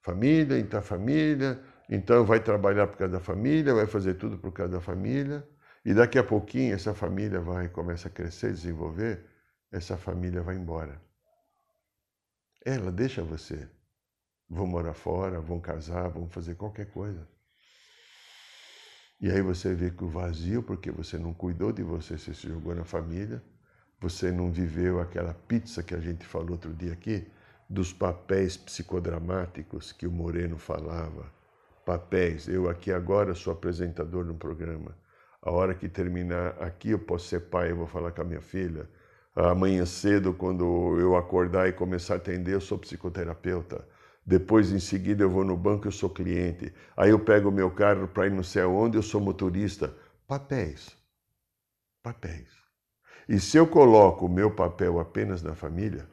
Família, 0.00 0.58
então 0.58 0.80
família, 0.80 1.62
então 1.90 2.24
vai 2.24 2.40
trabalhar 2.40 2.86
por 2.86 2.96
causa 2.96 3.12
da 3.12 3.20
família, 3.20 3.74
vai 3.74 3.86
fazer 3.86 4.14
tudo 4.14 4.38
por 4.38 4.52
causa 4.52 4.72
da 4.72 4.80
família, 4.80 5.46
e 5.84 5.92
daqui 5.92 6.18
a 6.18 6.24
pouquinho 6.24 6.74
essa 6.74 6.94
família 6.94 7.40
vai 7.40 7.68
começa 7.68 8.08
a 8.08 8.10
crescer, 8.10 8.52
desenvolver, 8.52 9.26
essa 9.70 9.96
família 9.96 10.40
vai 10.40 10.56
embora. 10.56 11.02
Ela 12.64 12.90
deixa 12.90 13.22
você. 13.22 13.68
Vão 14.48 14.66
morar 14.66 14.94
fora, 14.94 15.40
vão 15.40 15.60
casar, 15.60 16.08
vão 16.08 16.28
fazer 16.28 16.54
qualquer 16.54 16.86
coisa. 16.86 17.26
E 19.20 19.30
aí 19.30 19.42
você 19.42 19.74
vê 19.74 19.90
que 19.90 20.04
o 20.04 20.08
vazio, 20.08 20.62
porque 20.62 20.90
você 20.90 21.18
não 21.18 21.34
cuidou 21.34 21.72
de 21.72 21.82
você, 21.82 22.16
você 22.16 22.32
se 22.32 22.48
jogou 22.48 22.74
na 22.74 22.84
família, 22.84 23.42
você 24.00 24.30
não 24.30 24.50
viveu 24.52 25.00
aquela 25.00 25.34
pizza 25.34 25.82
que 25.82 25.94
a 25.94 26.00
gente 26.00 26.24
falou 26.24 26.52
outro 26.52 26.72
dia 26.72 26.92
aqui, 26.92 27.26
dos 27.68 27.92
papéis 27.92 28.56
psicodramáticos 28.56 29.92
que 29.92 30.06
o 30.06 30.12
Moreno 30.12 30.56
falava. 30.56 31.30
Papéis, 31.84 32.46
eu 32.48 32.68
aqui 32.68 32.92
agora 32.92 33.34
sou 33.34 33.52
apresentador 33.52 34.24
no 34.24 34.34
programa. 34.34 34.96
A 35.42 35.50
hora 35.50 35.74
que 35.74 35.88
terminar 35.88 36.56
aqui 36.62 36.90
eu 36.90 36.98
posso 36.98 37.26
ser 37.26 37.40
pai, 37.48 37.70
eu 37.72 37.76
vou 37.76 37.86
falar 37.86 38.12
com 38.12 38.22
a 38.22 38.24
minha 38.24 38.40
filha. 38.40 38.88
Amanhã 39.34 39.84
cedo, 39.84 40.32
quando 40.32 40.98
eu 40.98 41.16
acordar 41.16 41.68
e 41.68 41.72
começar 41.72 42.14
a 42.14 42.16
atender, 42.16 42.54
eu 42.54 42.60
sou 42.60 42.78
psicoterapeuta. 42.78 43.86
Depois, 44.28 44.70
em 44.70 44.78
seguida, 44.78 45.24
eu 45.24 45.30
vou 45.30 45.42
no 45.42 45.56
banco, 45.56 45.88
eu 45.88 45.90
sou 45.90 46.10
cliente. 46.10 46.70
Aí 46.94 47.08
eu 47.08 47.18
pego 47.18 47.48
o 47.48 47.52
meu 47.52 47.70
carro 47.70 48.06
para 48.06 48.26
ir 48.26 48.30
não 48.30 48.42
sei 48.42 48.60
aonde, 48.60 48.98
eu 48.98 49.02
sou 49.02 49.22
motorista. 49.22 49.94
Papéis. 50.26 50.94
Papéis. 52.02 52.50
E 53.26 53.40
se 53.40 53.56
eu 53.56 53.66
coloco 53.66 54.26
o 54.26 54.28
meu 54.28 54.50
papel 54.50 55.00
apenas 55.00 55.42
na 55.42 55.54
família, 55.54 56.06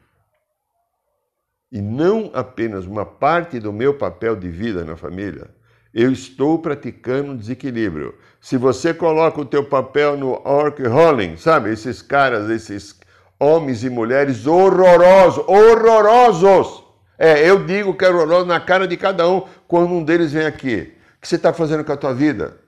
e 1.70 1.82
não 1.82 2.30
apenas 2.32 2.86
uma 2.86 3.04
parte 3.04 3.60
do 3.60 3.70
meu 3.70 3.98
papel 3.98 4.34
de 4.34 4.48
vida 4.48 4.82
na 4.82 4.96
família, 4.96 5.54
eu 5.92 6.10
estou 6.10 6.58
praticando 6.58 7.32
um 7.32 7.36
desequilíbrio. 7.36 8.14
Se 8.40 8.56
você 8.56 8.94
coloca 8.94 9.42
o 9.42 9.44
teu 9.44 9.68
papel 9.68 10.16
no 10.16 10.40
Orc 10.42 10.82
Rolling, 10.82 11.36
sabe? 11.36 11.70
Esses 11.70 12.00
caras, 12.00 12.48
esses 12.48 12.98
homens 13.38 13.84
e 13.84 13.90
mulheres 13.90 14.46
horrorosos, 14.46 15.46
horrorosos. 15.46 16.85
É, 17.18 17.48
eu 17.48 17.64
digo 17.64 17.94
que 17.94 18.04
horroroso 18.04 18.46
na 18.46 18.60
cara 18.60 18.86
de 18.86 18.96
cada 18.96 19.28
um 19.28 19.46
quando 19.66 19.92
um 19.92 20.04
deles 20.04 20.32
vem 20.32 20.46
aqui. 20.46 20.94
O 21.16 21.20
que 21.20 21.28
você 21.28 21.36
está 21.36 21.52
fazendo 21.52 21.84
com 21.84 21.92
a 21.92 21.96
tua 21.96 22.12
vida? 22.12 22.60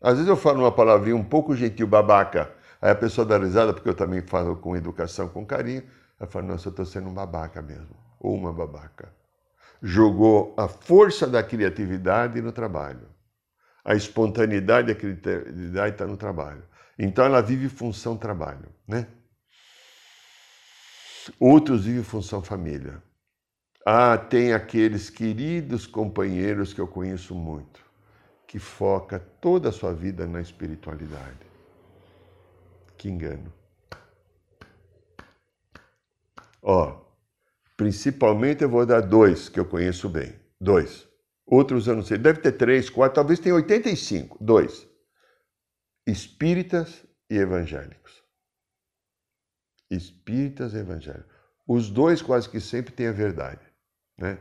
Às 0.00 0.14
vezes 0.14 0.28
eu 0.28 0.36
falo 0.36 0.60
uma 0.60 0.72
palavrinha 0.72 1.16
um 1.16 1.24
pouco 1.24 1.54
gentil, 1.54 1.86
babaca. 1.86 2.50
Aí 2.80 2.90
a 2.90 2.94
pessoa 2.94 3.26
dá 3.26 3.38
risada, 3.38 3.72
porque 3.72 3.88
eu 3.88 3.94
também 3.94 4.22
falo 4.22 4.56
com 4.56 4.76
educação, 4.76 5.28
com 5.28 5.44
carinho. 5.44 5.82
Ela 6.18 6.28
fala, 6.28 6.46
nossa, 6.46 6.68
eu 6.68 6.70
estou 6.70 6.86
sendo 6.86 7.08
um 7.08 7.14
babaca 7.14 7.60
mesmo. 7.60 7.94
Ou 8.18 8.34
uma 8.34 8.52
babaca. 8.52 9.12
Jogou 9.82 10.54
a 10.58 10.66
força 10.68 11.26
da 11.26 11.42
criatividade 11.42 12.40
no 12.40 12.52
trabalho. 12.52 13.08
A 13.84 13.94
espontaneidade 13.94 14.88
e 14.88 14.92
a 14.92 14.94
criatividade 14.94 15.92
está 15.92 16.06
no 16.06 16.16
trabalho. 16.16 16.62
Então 16.98 17.24
ela 17.24 17.40
vive 17.40 17.68
função 17.68 18.16
trabalho, 18.16 18.68
né? 18.86 19.06
Outros 21.38 21.84
vivem 21.84 22.02
função 22.02 22.42
família. 22.42 23.02
Ah, 23.84 24.18
tem 24.18 24.52
aqueles 24.52 25.08
queridos 25.08 25.86
companheiros 25.86 26.74
que 26.74 26.80
eu 26.80 26.86
conheço 26.86 27.34
muito, 27.34 27.80
que 28.46 28.58
foca 28.58 29.18
toda 29.40 29.70
a 29.70 29.72
sua 29.72 29.94
vida 29.94 30.26
na 30.26 30.40
espiritualidade. 30.40 31.38
Que 32.98 33.08
engano. 33.08 33.50
Ó, 36.62 37.00
principalmente 37.76 38.62
eu 38.62 38.68
vou 38.68 38.84
dar 38.84 39.00
dois 39.00 39.48
que 39.48 39.58
eu 39.58 39.64
conheço 39.64 40.08
bem. 40.08 40.34
Dois. 40.60 41.08
Outros 41.46 41.86
eu 41.86 41.96
não 41.96 42.02
sei. 42.02 42.18
Deve 42.18 42.40
ter 42.40 42.52
três, 42.52 42.90
quatro, 42.90 43.14
talvez 43.14 43.40
tenha 43.40 43.54
85. 43.54 44.36
Dois. 44.38 44.86
Espíritas 46.06 47.04
e 47.30 47.36
evangélicos. 47.36 48.22
Espíritas 49.90 50.74
e 50.74 50.78
evangélicos. 50.78 51.34
Os 51.66 51.90
dois 51.90 52.20
quase 52.20 52.48
que 52.48 52.60
sempre 52.60 52.92
têm 52.92 53.06
a 53.06 53.12
verdade. 53.12 53.69
Né? 54.20 54.38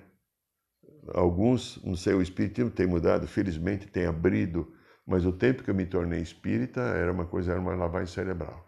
Alguns, 1.14 1.82
não 1.84 1.96
sei, 1.96 2.14
o 2.14 2.22
espiritismo 2.22 2.70
tem 2.70 2.86
mudado, 2.86 3.28
felizmente 3.28 3.88
tem 3.88 4.06
abrido 4.06 4.72
mas 5.10 5.26
o 5.26 5.32
tempo 5.32 5.64
que 5.64 5.72
eu 5.72 5.74
me 5.74 5.88
tornei 5.88 6.22
espírita 6.22 6.82
era 6.82 7.12
uma 7.12 7.26
coisa, 7.26 7.54
era 7.54 7.60
uma 7.60 7.74
lavagem 7.74 8.14
cerebral, 8.14 8.64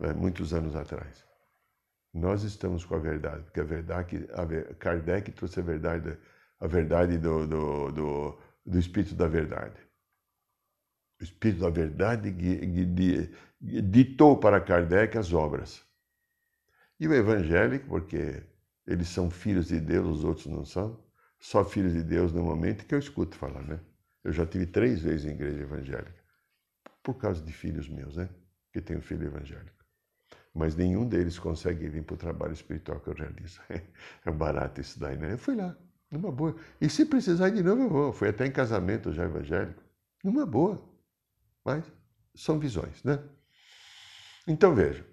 né? 0.00 0.14
muitos 0.14 0.54
anos 0.54 0.74
atrás. 0.74 1.22
Nós 2.14 2.44
estamos 2.44 2.82
com 2.86 2.94
a 2.94 2.98
verdade, 2.98 3.42
porque 3.42 3.60
a 3.60 3.64
verdade, 3.64 4.26
a, 4.32 4.74
Kardec 4.76 5.30
trouxe 5.32 5.60
a 5.60 5.62
verdade, 5.62 6.18
a 6.58 6.66
verdade 6.66 7.18
do, 7.18 7.46
do, 7.46 7.92
do, 7.92 8.38
do 8.64 8.78
Espírito 8.78 9.14
da 9.14 9.28
Verdade. 9.28 9.78
O 11.20 11.24
Espírito 11.24 11.60
da 11.60 11.68
Verdade 11.68 12.34
ditou 13.60 14.38
para 14.38 14.62
Kardec 14.62 15.18
as 15.18 15.34
obras. 15.34 15.84
E 16.98 17.06
o 17.06 17.12
evangélico, 17.12 17.86
porque 17.86 18.42
eles 18.86 19.08
são 19.08 19.30
filhos 19.30 19.68
de 19.68 19.80
Deus, 19.80 20.18
os 20.18 20.24
outros 20.24 20.46
não 20.46 20.64
são, 20.64 21.02
só 21.38 21.64
filhos 21.64 21.92
de 21.92 22.02
Deus 22.02 22.32
no 22.32 22.42
momento 22.42 22.86
que 22.86 22.94
eu 22.94 22.98
escuto 22.98 23.36
falar, 23.36 23.62
né? 23.62 23.80
Eu 24.22 24.32
já 24.32 24.46
tive 24.46 24.66
três 24.66 25.00
vezes 25.00 25.26
em 25.26 25.30
igreja 25.30 25.62
evangélica, 25.62 26.22
por 27.02 27.14
causa 27.14 27.42
de 27.42 27.52
filhos 27.52 27.88
meus, 27.88 28.16
né? 28.16 28.28
Que 28.72 28.80
tenho 28.80 29.00
filho 29.00 29.26
evangélico. 29.26 29.76
Mas 30.54 30.74
nenhum 30.74 31.06
deles 31.06 31.38
consegue 31.38 31.88
vir 31.88 32.02
para 32.02 32.14
o 32.14 32.18
trabalho 32.18 32.52
espiritual 32.52 33.00
que 33.00 33.08
eu 33.08 33.14
realizo. 33.14 33.60
É 34.24 34.30
barato 34.30 34.80
isso 34.80 34.98
daí, 34.98 35.16
né? 35.16 35.34
Eu 35.34 35.38
fui 35.38 35.54
lá, 35.54 35.76
numa 36.10 36.32
boa. 36.32 36.56
E 36.80 36.88
se 36.88 37.04
precisar 37.04 37.50
de 37.50 37.62
novo, 37.62 37.82
eu 37.82 37.88
vou. 37.90 38.12
Fui 38.12 38.28
até 38.28 38.46
em 38.46 38.52
casamento 38.52 39.12
já 39.12 39.24
evangélico, 39.24 39.82
numa 40.24 40.46
boa. 40.46 40.82
Mas 41.64 41.84
são 42.34 42.58
visões, 42.58 43.02
né? 43.04 43.22
Então 44.48 44.74
veja, 44.74 45.04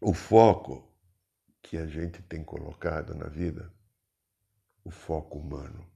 o 0.00 0.12
foco 0.12 0.93
que 1.64 1.78
a 1.78 1.86
gente 1.86 2.22
tem 2.22 2.44
colocado 2.44 3.14
na 3.14 3.26
vida, 3.26 3.72
o 4.84 4.90
foco 4.90 5.38
humano, 5.38 5.90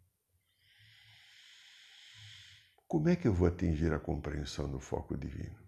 como 2.86 3.10
é 3.10 3.14
que 3.14 3.28
eu 3.28 3.34
vou 3.34 3.46
atingir 3.46 3.92
a 3.92 4.00
compreensão 4.00 4.70
do 4.70 4.80
foco 4.80 5.14
divino? 5.14 5.58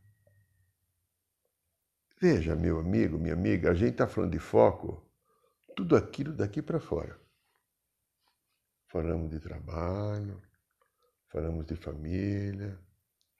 Veja, 2.18 2.56
meu 2.56 2.80
amigo, 2.80 3.18
minha 3.18 3.34
amiga, 3.34 3.70
a 3.70 3.74
gente 3.74 3.92
está 3.92 4.08
falando 4.08 4.32
de 4.32 4.38
foco, 4.38 5.06
tudo 5.76 5.94
aquilo 5.94 6.32
daqui 6.32 6.62
para 6.62 6.80
fora. 6.80 7.20
Falamos 8.86 9.30
de 9.30 9.38
trabalho, 9.38 10.42
falamos 11.28 11.66
de 11.66 11.76
família, 11.76 12.80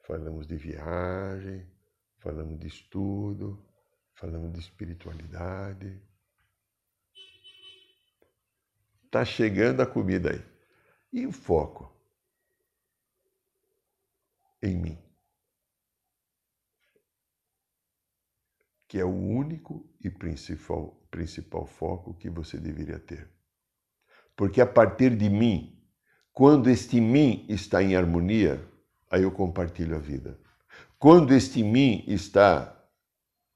falamos 0.07 0.47
de 0.47 0.57
viagem, 0.57 1.67
falamos 2.19 2.59
de 2.59 2.67
estudo, 2.67 3.67
falamos 4.13 4.53
de 4.53 4.61
espiritualidade. 4.61 6.10
Está 9.11 9.25
chegando 9.25 9.83
a 9.83 9.87
comida 9.87 10.31
aí. 10.31 10.45
E 11.13 11.27
o 11.27 11.33
foco? 11.33 11.91
em 14.63 14.77
mim. 14.77 14.99
Que 18.89 18.99
é 18.99 19.05
o 19.05 19.15
único 19.15 19.89
e 20.03 20.11
principal, 20.11 21.01
principal 21.11 21.67
foco 21.67 22.15
que 22.15 22.29
você 22.29 22.59
deveria 22.59 22.99
ter. 22.99 23.31
Porque 24.37 24.61
a 24.61 24.67
partir 24.67 25.17
de 25.17 25.29
mim, 25.29 25.79
quando 26.33 26.69
este 26.69 27.01
mim 27.01 27.47
está 27.49 27.83
em 27.83 27.95
harmonia, 27.95 28.65
aí 29.11 29.23
eu 29.23 29.31
compartilho 29.31 29.97
a 29.97 29.99
vida. 29.99 30.39
Quando 30.99 31.33
este 31.33 31.63
mim 31.63 32.05
está 32.07 32.77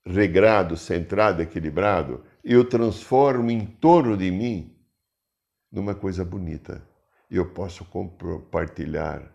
regrado, 0.06 0.76
centrado, 0.76 1.42
equilibrado, 1.42 2.24
eu 2.42 2.68
transformo 2.68 3.50
em 3.50 3.64
torno 3.66 4.16
de 4.16 4.30
mim 4.30 4.73
numa 5.74 5.94
coisa 5.94 6.24
bonita. 6.24 6.88
Eu 7.28 7.52
posso 7.52 7.84
compartilhar 7.84 9.28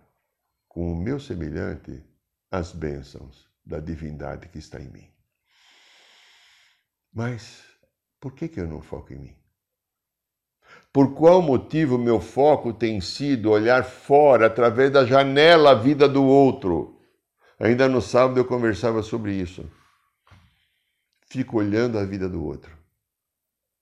com 0.70 0.94
o 0.94 0.96
meu 0.96 1.20
semelhante 1.20 2.02
as 2.50 2.72
bênçãos 2.72 3.46
da 3.66 3.80
divindade 3.80 4.48
que 4.48 4.58
está 4.58 4.80
em 4.80 4.90
mim. 4.90 5.08
Mas 7.14 7.62
por 8.22 8.32
que, 8.34 8.48
que 8.48 8.60
eu 8.60 8.68
não 8.68 8.82
foco 8.82 9.14
em 9.14 9.18
mim? 9.18 9.36
Por 10.94 11.14
qual 11.14 11.42
motivo 11.42 11.98
meu 11.98 12.22
foco 12.22 12.72
tem 12.72 13.02
sido 13.02 13.52
olhar 13.52 13.84
fora, 13.84 14.48
através 14.48 14.92
da 14.92 15.06
janela, 15.06 15.72
a 15.72 15.76
vida 15.76 16.08
do 16.08 16.24
outro? 16.24 17.02
Ainda 17.60 17.90
no 17.90 18.02
sábado 18.02 18.40
eu 18.40 18.46
conversava 18.46 19.04
sobre 19.04 19.34
isso. 19.34 19.70
Fico 21.28 21.58
olhando 21.58 22.00
a 22.00 22.06
vida 22.06 22.30
do 22.30 22.44
outro. 22.44 22.78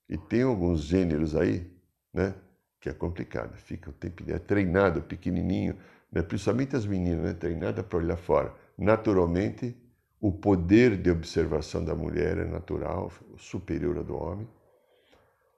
E 0.09 0.17
tem 0.17 0.41
alguns 0.41 0.81
gêneros 0.81 1.35
aí, 1.35 1.71
né? 2.13 2.33
Que 2.79 2.89
é 2.89 2.93
complicado. 2.93 3.55
Fica 3.57 3.89
o 3.89 3.93
tempo 3.93 4.23
é 4.27 4.39
treinado, 4.39 5.01
pequenininho, 5.01 5.75
né? 6.11 6.21
principalmente 6.21 6.75
as 6.75 6.85
meninas, 6.85 7.23
né? 7.23 7.33
treinada 7.33 7.83
para 7.83 7.97
olhar 7.97 8.17
fora. 8.17 8.53
Naturalmente, 8.77 9.75
o 10.19 10.31
poder 10.31 10.97
de 10.97 11.11
observação 11.11 11.83
da 11.83 11.95
mulher 11.95 12.37
é 12.37 12.45
natural, 12.45 13.11
superior 13.37 13.97
ao 13.97 14.03
do 14.03 14.15
homem. 14.15 14.47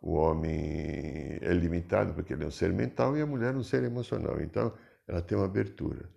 O 0.01 0.13
homem 0.13 1.37
é 1.41 1.53
limitado 1.53 2.13
porque 2.13 2.33
ele 2.33 2.43
é 2.43 2.47
um 2.47 2.51
ser 2.51 2.71
mental 2.71 3.17
e 3.17 3.21
a 3.21 3.25
mulher 3.25 3.53
é 3.53 3.57
um 3.57 3.63
ser 3.63 3.83
emocional. 3.83 4.41
Então, 4.41 4.73
ela 5.07 5.21
tem 5.21 5.37
uma 5.37 5.45
abertura. 5.45 6.09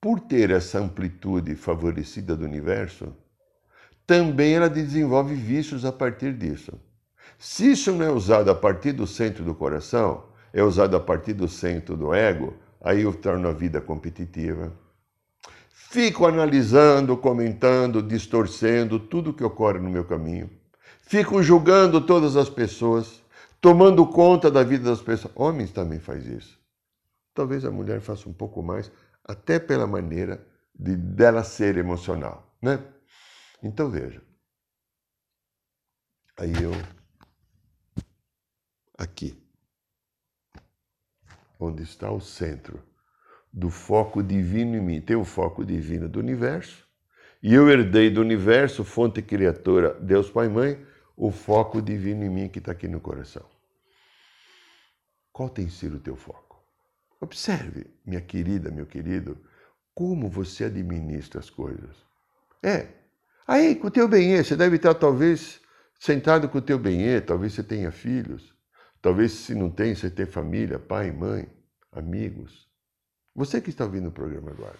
Por 0.00 0.20
ter 0.20 0.50
essa 0.50 0.78
amplitude 0.78 1.54
favorecida 1.54 2.36
do 2.36 2.44
universo, 2.44 3.14
também 4.06 4.54
ela 4.54 4.68
desenvolve 4.68 5.34
vícios 5.34 5.84
a 5.84 5.92
partir 5.92 6.32
disso. 6.32 6.72
Se 7.38 7.72
isso 7.72 7.92
não 7.92 8.04
é 8.04 8.10
usado 8.10 8.50
a 8.50 8.54
partir 8.54 8.92
do 8.92 9.06
centro 9.06 9.44
do 9.44 9.54
coração, 9.54 10.24
é 10.52 10.62
usado 10.62 10.96
a 10.96 11.00
partir 11.00 11.32
do 11.32 11.48
centro 11.48 11.96
do 11.96 12.12
ego, 12.12 12.54
aí 12.80 13.02
eu 13.02 13.14
torno 13.14 13.48
a 13.48 13.52
vida 13.52 13.80
competitiva. 13.80 14.72
Fico 15.70 16.26
analisando, 16.26 17.16
comentando, 17.16 18.02
distorcendo 18.02 18.98
tudo 18.98 19.32
que 19.32 19.42
ocorre 19.42 19.78
no 19.80 19.90
meu 19.90 20.04
caminho. 20.04 20.50
Fico 21.00 21.42
julgando 21.42 22.00
todas 22.00 22.36
as 22.36 22.48
pessoas, 22.48 23.22
tomando 23.60 24.06
conta 24.06 24.50
da 24.50 24.62
vida 24.62 24.88
das 24.88 25.02
pessoas. 25.02 25.34
Homens 25.36 25.72
também 25.72 25.98
faz 25.98 26.26
isso. 26.26 26.58
Talvez 27.34 27.64
a 27.64 27.70
mulher 27.70 28.00
faça 28.00 28.28
um 28.28 28.32
pouco 28.32 28.62
mais, 28.62 28.92
até 29.24 29.58
pela 29.58 29.86
maneira 29.86 30.46
de 30.78 30.96
dela 30.96 31.42
ser 31.42 31.76
emocional, 31.76 32.54
né? 32.62 32.82
Então 33.62 33.90
veja. 33.90 34.22
Aí 36.38 36.52
eu 36.62 36.72
aqui 39.00 39.42
onde 41.58 41.82
está 41.82 42.10
o 42.10 42.20
centro 42.20 42.82
do 43.52 43.68
foco 43.68 44.22
divino 44.22 44.76
em 44.76 44.80
mim. 44.80 45.00
Tem 45.00 45.16
o 45.16 45.24
foco 45.24 45.64
divino 45.64 46.08
do 46.08 46.18
universo, 46.18 46.86
e 47.42 47.54
eu 47.54 47.68
herdei 47.68 48.10
do 48.10 48.20
universo, 48.20 48.84
fonte 48.84 49.22
criatura, 49.22 49.94
Deus 50.00 50.30
Pai 50.30 50.46
e 50.46 50.50
Mãe, 50.50 50.86
o 51.16 51.30
foco 51.30 51.80
divino 51.80 52.24
em 52.24 52.30
mim 52.30 52.48
que 52.48 52.58
está 52.58 52.72
aqui 52.72 52.88
no 52.88 53.00
coração. 53.00 53.44
Qual 55.32 55.48
tem 55.48 55.68
sido 55.68 55.96
o 55.96 56.00
teu 56.00 56.16
foco? 56.16 56.62
Observe, 57.20 57.86
minha 58.04 58.20
querida, 58.20 58.70
meu 58.70 58.86
querido, 58.86 59.38
como 59.94 60.28
você 60.28 60.64
administra 60.64 61.40
as 61.40 61.50
coisas. 61.50 61.96
É, 62.62 62.88
aí 63.46 63.74
com 63.74 63.88
o 63.88 63.90
teu 63.90 64.06
bem 64.08 64.42
você 64.42 64.56
deve 64.56 64.76
estar 64.76 64.94
talvez 64.94 65.60
sentado 65.98 66.48
com 66.48 66.58
o 66.58 66.62
teu 66.62 66.78
bem 66.78 67.20
talvez 67.20 67.54
você 67.54 67.62
tenha 67.62 67.90
filhos, 67.90 68.54
talvez 69.00 69.32
se 69.32 69.54
não 69.54 69.70
tem, 69.70 69.94
você 69.94 70.10
tem 70.10 70.26
família, 70.26 70.78
pai, 70.78 71.10
mãe, 71.10 71.48
amigos. 71.92 72.68
Você 73.34 73.60
que 73.60 73.70
está 73.70 73.84
ouvindo 73.84 74.08
o 74.08 74.12
programa 74.12 74.50
agora. 74.50 74.78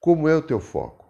Como 0.00 0.28
é 0.28 0.34
o 0.34 0.42
teu 0.42 0.60
foco? 0.60 1.08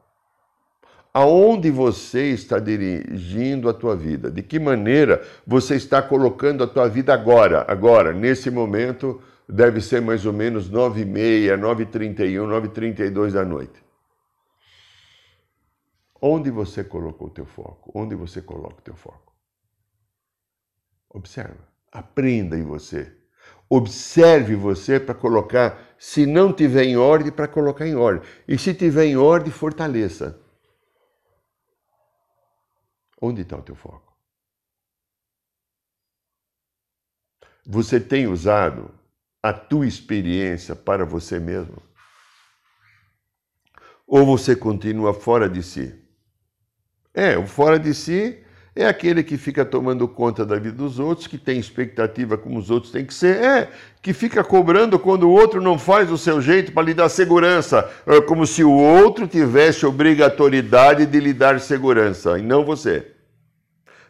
aonde 1.19 1.69
você 1.71 2.31
está 2.31 2.61
dirigindo 2.61 3.69
a 3.69 3.75
tua 3.75 3.97
vida, 3.97 4.31
de 4.31 4.41
que 4.41 4.59
maneira 4.59 5.21
você 5.47 5.75
está 5.75 6.01
colocando 6.01 6.63
a 6.63 6.67
tua 6.67 6.89
vida 6.89 7.13
agora, 7.13 7.65
agora, 7.69 8.13
nesse 8.13 8.51
momento, 8.51 9.21
deve 9.49 9.81
ser 9.81 10.01
mais 10.01 10.25
ou 10.25 10.33
menos 10.33 10.71
9h30, 10.71 11.59
9h31, 11.59 12.71
9h32 12.71 13.33
da 13.33 13.45
noite. 13.45 13.83
Onde 16.21 16.51
você 16.51 16.85
colocou 16.85 17.29
o 17.29 17.31
teu 17.31 17.47
foco? 17.47 17.91
Onde 17.95 18.15
você 18.15 18.41
coloca 18.41 18.79
o 18.79 18.83
teu 18.83 18.95
foco? 18.95 19.28
Observa, 21.11 21.66
aprenda 21.90 22.57
em 22.57 22.62
você. 22.62 23.16
Observe 23.68 24.55
você 24.55 24.99
para 24.99 25.14
colocar, 25.14 25.94
se 25.99 26.27
não 26.27 26.53
tiver 26.53 26.85
em 26.85 26.97
ordem, 26.97 27.33
para 27.33 27.49
colocar 27.49 27.87
em 27.87 27.94
ordem. 27.94 28.29
E 28.47 28.59
se 28.59 28.75
tiver 28.75 29.07
em 29.07 29.16
ordem, 29.16 29.53
fortaleça. 29.53 30.40
Onde 33.21 33.42
está 33.42 33.57
o 33.57 33.62
teu 33.62 33.75
foco? 33.75 34.16
Você 37.66 38.01
tem 38.01 38.27
usado 38.27 38.94
a 39.42 39.53
tua 39.53 39.87
experiência 39.87 40.75
para 40.75 41.05
você 41.05 41.38
mesmo? 41.38 41.83
Ou 44.07 44.25
você 44.25 44.57
continua 44.57 45.12
fora 45.12 45.51
de 45.51 45.62
si? 45.62 46.03
É, 47.12 47.37
o 47.37 47.47
fora 47.47 47.79
de 47.79 47.92
si 47.92 48.42
é 48.81 48.87
aquele 48.87 49.23
que 49.25 49.37
fica 49.37 49.64
tomando 49.64 50.07
conta 50.07 50.47
da 50.47 50.57
vida 50.57 50.77
dos 50.77 50.99
outros, 50.99 51.27
que 51.27 51.37
tem 51.37 51.59
expectativa 51.59 52.38
como 52.38 52.59
os 52.59 52.71
outros 52.71 52.93
têm 52.93 53.05
que 53.05 53.12
ser, 53.12 53.43
é, 53.43 53.69
que 54.01 54.12
fica 54.12 54.45
cobrando 54.45 54.99
quando 54.99 55.25
o 55.25 55.33
outro 55.33 55.61
não 55.61 55.79
faz 55.79 56.09
do 56.09 56.17
seu 56.17 56.41
jeito 56.41 56.71
para 56.73 56.85
lhe 56.85 56.95
dar 56.95 57.09
segurança, 57.09 57.91
é 58.07 58.21
como 58.21 58.47
se 58.47 58.62
o 58.62 58.73
outro 58.73 59.27
tivesse 59.27 59.85
obrigatoriedade 59.85 61.07
de 61.07 61.19
lhe 61.19 61.33
dar 61.33 61.59
segurança, 61.61 62.38
e 62.38 62.43
não 62.43 62.64
você. 62.64 63.12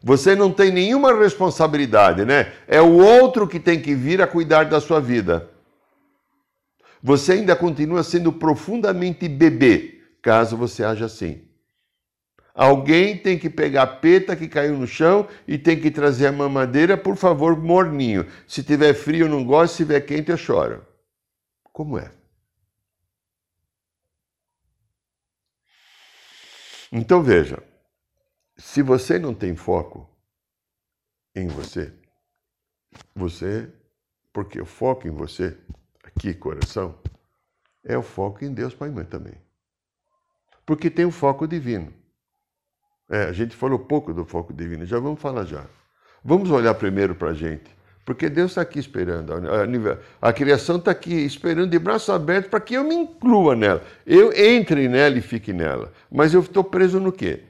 Você 0.02 0.36
não 0.36 0.52
tem 0.52 0.70
nenhuma 0.70 1.18
responsabilidade, 1.18 2.24
né? 2.24 2.52
É 2.66 2.80
o 2.80 2.92
outro 2.98 3.48
que 3.48 3.58
tem 3.58 3.80
que 3.80 3.94
vir 3.94 4.20
a 4.20 4.26
cuidar 4.26 4.64
da 4.64 4.80
sua 4.80 5.00
vida. 5.00 5.48
Você 7.02 7.32
ainda 7.32 7.56
continua 7.56 8.02
sendo 8.02 8.32
profundamente 8.32 9.28
bebê, 9.28 10.00
caso 10.20 10.56
você 10.56 10.84
haja 10.84 11.06
assim. 11.06 11.47
Alguém 12.58 13.16
tem 13.16 13.38
que 13.38 13.48
pegar 13.48 13.84
a 13.84 13.86
peta 13.86 14.34
que 14.34 14.48
caiu 14.48 14.76
no 14.76 14.84
chão 14.84 15.28
e 15.46 15.56
tem 15.56 15.80
que 15.80 15.92
trazer 15.92 16.26
a 16.26 16.32
mamadeira, 16.32 16.98
por 16.98 17.14
favor, 17.14 17.56
morninho. 17.56 18.26
Se 18.48 18.64
tiver 18.64 18.94
frio, 18.94 19.26
eu 19.26 19.28
não 19.28 19.44
gosto, 19.44 19.74
se 19.74 19.84
tiver 19.84 20.00
quente, 20.00 20.32
eu 20.32 20.36
choro. 20.36 20.84
Como 21.72 21.96
é? 21.96 22.10
Então 26.90 27.22
veja, 27.22 27.62
se 28.56 28.82
você 28.82 29.20
não 29.20 29.32
tem 29.32 29.54
foco 29.54 30.10
em 31.36 31.46
você, 31.46 31.94
você, 33.14 33.72
porque 34.32 34.60
o 34.60 34.66
foco 34.66 35.06
em 35.06 35.12
você, 35.12 35.56
aqui, 36.02 36.34
coração, 36.34 36.98
é 37.84 37.96
o 37.96 38.02
foco 38.02 38.44
em 38.44 38.52
Deus, 38.52 38.74
Pai 38.74 38.88
e 38.88 38.92
Mãe 38.92 39.04
também. 39.04 39.40
Porque 40.66 40.90
tem 40.90 41.04
o 41.04 41.12
foco 41.12 41.46
divino. 41.46 41.97
É, 43.10 43.24
a 43.24 43.32
gente 43.32 43.56
falou 43.56 43.78
pouco 43.78 44.12
do 44.12 44.24
foco 44.24 44.52
divino, 44.52 44.84
já 44.84 44.98
vamos 44.98 45.20
falar 45.20 45.44
já. 45.44 45.64
Vamos 46.22 46.50
olhar 46.50 46.74
primeiro 46.74 47.14
para 47.14 47.30
a 47.30 47.34
gente, 47.34 47.74
porque 48.04 48.28
Deus 48.28 48.50
está 48.50 48.60
aqui 48.60 48.78
esperando. 48.78 49.32
A, 49.32 50.28
a 50.28 50.32
criação 50.32 50.76
está 50.76 50.90
aqui 50.90 51.14
esperando 51.14 51.70
de 51.70 51.78
braços 51.78 52.10
abertos 52.10 52.50
para 52.50 52.60
que 52.60 52.74
eu 52.74 52.84
me 52.84 52.94
inclua 52.94 53.56
nela. 53.56 53.82
Eu 54.04 54.32
entre 54.32 54.88
nela 54.88 55.16
e 55.16 55.22
fique 55.22 55.52
nela. 55.52 55.92
Mas 56.10 56.34
eu 56.34 56.40
estou 56.40 56.62
preso 56.62 57.00
no 57.00 57.12
quê? 57.12 57.44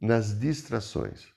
Nas 0.00 0.38
distrações, 0.38 1.28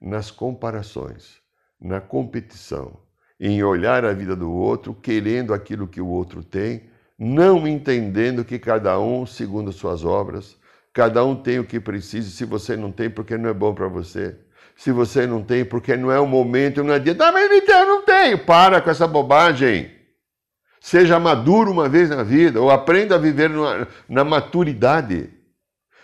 nas 0.00 0.30
comparações, 0.30 1.38
na 1.80 2.00
competição, 2.00 3.00
em 3.38 3.62
olhar 3.62 4.04
a 4.04 4.12
vida 4.12 4.34
do 4.34 4.52
outro, 4.52 4.92
querendo 4.92 5.54
aquilo 5.54 5.86
que 5.86 6.00
o 6.00 6.08
outro 6.08 6.42
tem, 6.42 6.90
não 7.16 7.66
entendendo 7.66 8.44
que 8.44 8.58
cada 8.58 8.98
um, 8.98 9.24
segundo 9.24 9.72
suas 9.72 10.04
obras, 10.04 10.57
Cada 10.98 11.24
um 11.24 11.36
tem 11.36 11.60
o 11.60 11.64
que 11.64 11.78
precisa. 11.78 12.28
Se 12.28 12.44
você 12.44 12.76
não 12.76 12.90
tem, 12.90 13.08
porque 13.08 13.38
não 13.38 13.48
é 13.48 13.54
bom 13.54 13.72
para 13.72 13.86
você. 13.86 14.34
Se 14.74 14.90
você 14.90 15.28
não 15.28 15.44
tem, 15.44 15.64
porque 15.64 15.96
não 15.96 16.10
é 16.10 16.18
o 16.18 16.26
momento, 16.26 16.82
não 16.82 16.92
é 16.92 16.98
dia. 16.98 17.16
Ah, 17.20 17.30
mas 17.30 17.48
eu 17.68 17.86
não 17.86 18.02
tenho. 18.02 18.36
Para 18.38 18.80
com 18.80 18.90
essa 18.90 19.06
bobagem. 19.06 19.92
Seja 20.80 21.20
maduro 21.20 21.70
uma 21.70 21.88
vez 21.88 22.10
na 22.10 22.24
vida, 22.24 22.60
ou 22.60 22.68
aprenda 22.68 23.14
a 23.14 23.18
viver 23.18 23.48
na 24.08 24.24
maturidade. 24.24 25.30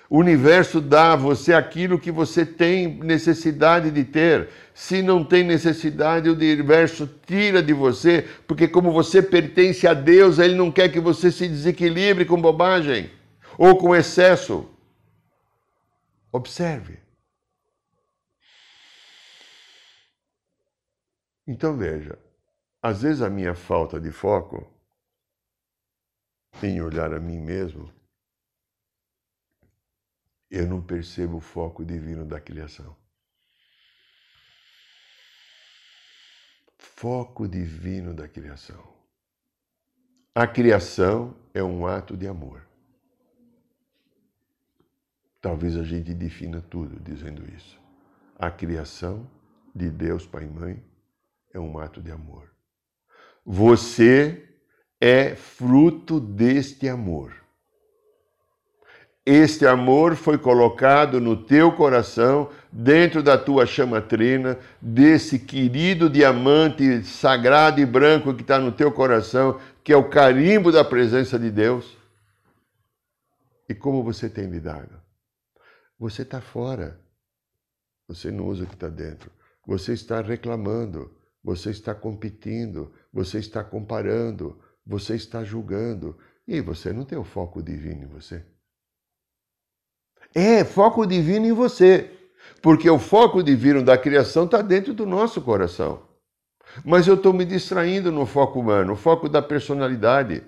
O 0.08 0.18
universo 0.18 0.80
dá 0.80 1.14
a 1.14 1.16
você 1.16 1.52
aquilo 1.52 1.98
que 1.98 2.12
você 2.12 2.46
tem 2.46 2.86
necessidade 2.86 3.90
de 3.90 4.04
ter. 4.04 4.48
Se 4.72 5.02
não 5.02 5.24
tem 5.24 5.42
necessidade, 5.42 6.30
o 6.30 6.34
universo 6.34 7.10
tira 7.26 7.60
de 7.60 7.72
você, 7.72 8.24
porque 8.46 8.68
como 8.68 8.92
você 8.92 9.20
pertence 9.20 9.88
a 9.88 9.92
Deus, 9.92 10.38
ele 10.38 10.54
não 10.54 10.70
quer 10.70 10.88
que 10.88 11.00
você 11.00 11.32
se 11.32 11.48
desequilibre 11.48 12.24
com 12.24 12.40
bobagem 12.40 13.10
ou 13.58 13.76
com 13.76 13.92
excesso. 13.92 14.68
Observe. 16.34 17.00
Então 21.46 21.76
veja, 21.76 22.18
às 22.82 23.02
vezes 23.02 23.22
a 23.22 23.30
minha 23.30 23.54
falta 23.54 24.00
de 24.00 24.10
foco 24.10 24.68
em 26.60 26.82
olhar 26.82 27.14
a 27.14 27.20
mim 27.20 27.38
mesmo, 27.38 27.94
eu 30.50 30.66
não 30.66 30.84
percebo 30.84 31.36
o 31.36 31.40
foco 31.40 31.84
divino 31.84 32.26
da 32.26 32.40
criação. 32.40 32.96
Foco 36.76 37.46
divino 37.46 38.12
da 38.12 38.28
criação. 38.28 38.92
A 40.34 40.48
criação 40.48 41.32
é 41.54 41.62
um 41.62 41.86
ato 41.86 42.16
de 42.16 42.26
amor. 42.26 42.73
Talvez 45.44 45.76
a 45.76 45.82
gente 45.82 46.14
defina 46.14 46.64
tudo 46.70 46.98
dizendo 46.98 47.44
isso. 47.54 47.78
A 48.38 48.50
criação 48.50 49.28
de 49.74 49.90
Deus, 49.90 50.26
Pai 50.26 50.44
e 50.44 50.46
Mãe, 50.46 50.82
é 51.52 51.60
um 51.60 51.78
ato 51.78 52.00
de 52.00 52.10
amor. 52.10 52.50
Você 53.44 54.42
é 54.98 55.34
fruto 55.34 56.18
deste 56.18 56.88
amor. 56.88 57.34
Este 59.26 59.66
amor 59.66 60.16
foi 60.16 60.38
colocado 60.38 61.20
no 61.20 61.36
teu 61.36 61.72
coração, 61.72 62.50
dentro 62.72 63.22
da 63.22 63.36
tua 63.36 63.66
chamatrina, 63.66 64.58
desse 64.80 65.38
querido 65.38 66.08
diamante 66.08 67.04
sagrado 67.04 67.82
e 67.82 67.84
branco 67.84 68.32
que 68.32 68.40
está 68.40 68.58
no 68.58 68.72
teu 68.72 68.90
coração, 68.90 69.60
que 69.84 69.92
é 69.92 69.96
o 69.96 70.08
carimbo 70.08 70.72
da 70.72 70.82
presença 70.82 71.38
de 71.38 71.50
Deus. 71.50 71.98
E 73.68 73.74
como 73.74 74.02
você 74.02 74.26
tem 74.30 74.46
lidado? 74.46 75.03
Você 75.98 76.22
está 76.22 76.40
fora. 76.40 77.00
Você 78.08 78.30
não 78.30 78.46
usa 78.46 78.64
o 78.64 78.66
que 78.66 78.74
está 78.74 78.88
dentro. 78.88 79.30
Você 79.66 79.92
está 79.92 80.20
reclamando, 80.20 81.16
você 81.42 81.70
está 81.70 81.94
competindo, 81.94 82.92
você 83.12 83.38
está 83.38 83.64
comparando, 83.64 84.58
você 84.86 85.14
está 85.14 85.42
julgando. 85.42 86.18
E 86.46 86.60
você 86.60 86.92
não 86.92 87.04
tem 87.04 87.16
o 87.16 87.24
foco 87.24 87.62
divino 87.62 88.04
em 88.04 88.06
você. 88.06 88.44
É, 90.34 90.64
foco 90.64 91.06
divino 91.06 91.46
em 91.46 91.52
você. 91.52 92.10
Porque 92.60 92.88
o 92.90 92.98
foco 92.98 93.42
divino 93.42 93.82
da 93.82 93.96
criação 93.96 94.44
está 94.44 94.60
dentro 94.60 94.92
do 94.92 95.06
nosso 95.06 95.40
coração. 95.40 96.02
Mas 96.84 97.06
eu 97.06 97.14
estou 97.14 97.32
me 97.32 97.44
distraindo 97.44 98.10
no 98.10 98.26
foco 98.26 98.58
humano, 98.60 98.94
o 98.94 98.96
foco 98.96 99.28
da 99.28 99.40
personalidade. 99.40 100.42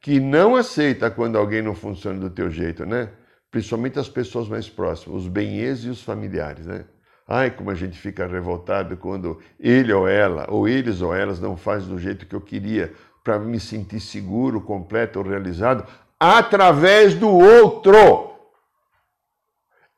Que 0.00 0.20
não 0.20 0.56
aceita 0.56 1.10
quando 1.10 1.36
alguém 1.36 1.62
não 1.62 1.74
funciona 1.74 2.18
do 2.18 2.30
teu 2.30 2.50
jeito, 2.50 2.86
né? 2.86 3.10
principalmente 3.50 3.98
as 3.98 4.08
pessoas 4.08 4.48
mais 4.48 4.68
próximas, 4.68 5.22
os 5.22 5.28
benhês 5.28 5.84
e 5.84 5.88
os 5.88 6.02
familiares, 6.02 6.66
né? 6.66 6.84
Ai, 7.26 7.50
como 7.50 7.70
a 7.70 7.74
gente 7.74 7.98
fica 7.98 8.26
revoltado 8.26 8.96
quando 8.96 9.38
ele 9.60 9.92
ou 9.92 10.08
ela, 10.08 10.46
ou 10.48 10.66
eles 10.66 11.02
ou 11.02 11.14
elas 11.14 11.38
não 11.38 11.56
fazem 11.56 11.88
do 11.88 11.98
jeito 11.98 12.26
que 12.26 12.34
eu 12.34 12.40
queria, 12.40 12.92
para 13.22 13.38
me 13.38 13.60
sentir 13.60 14.00
seguro, 14.00 14.62
completo 14.62 15.18
ou 15.18 15.24
realizado, 15.24 15.86
através 16.18 17.14
do 17.14 17.28
outro. 17.28 17.94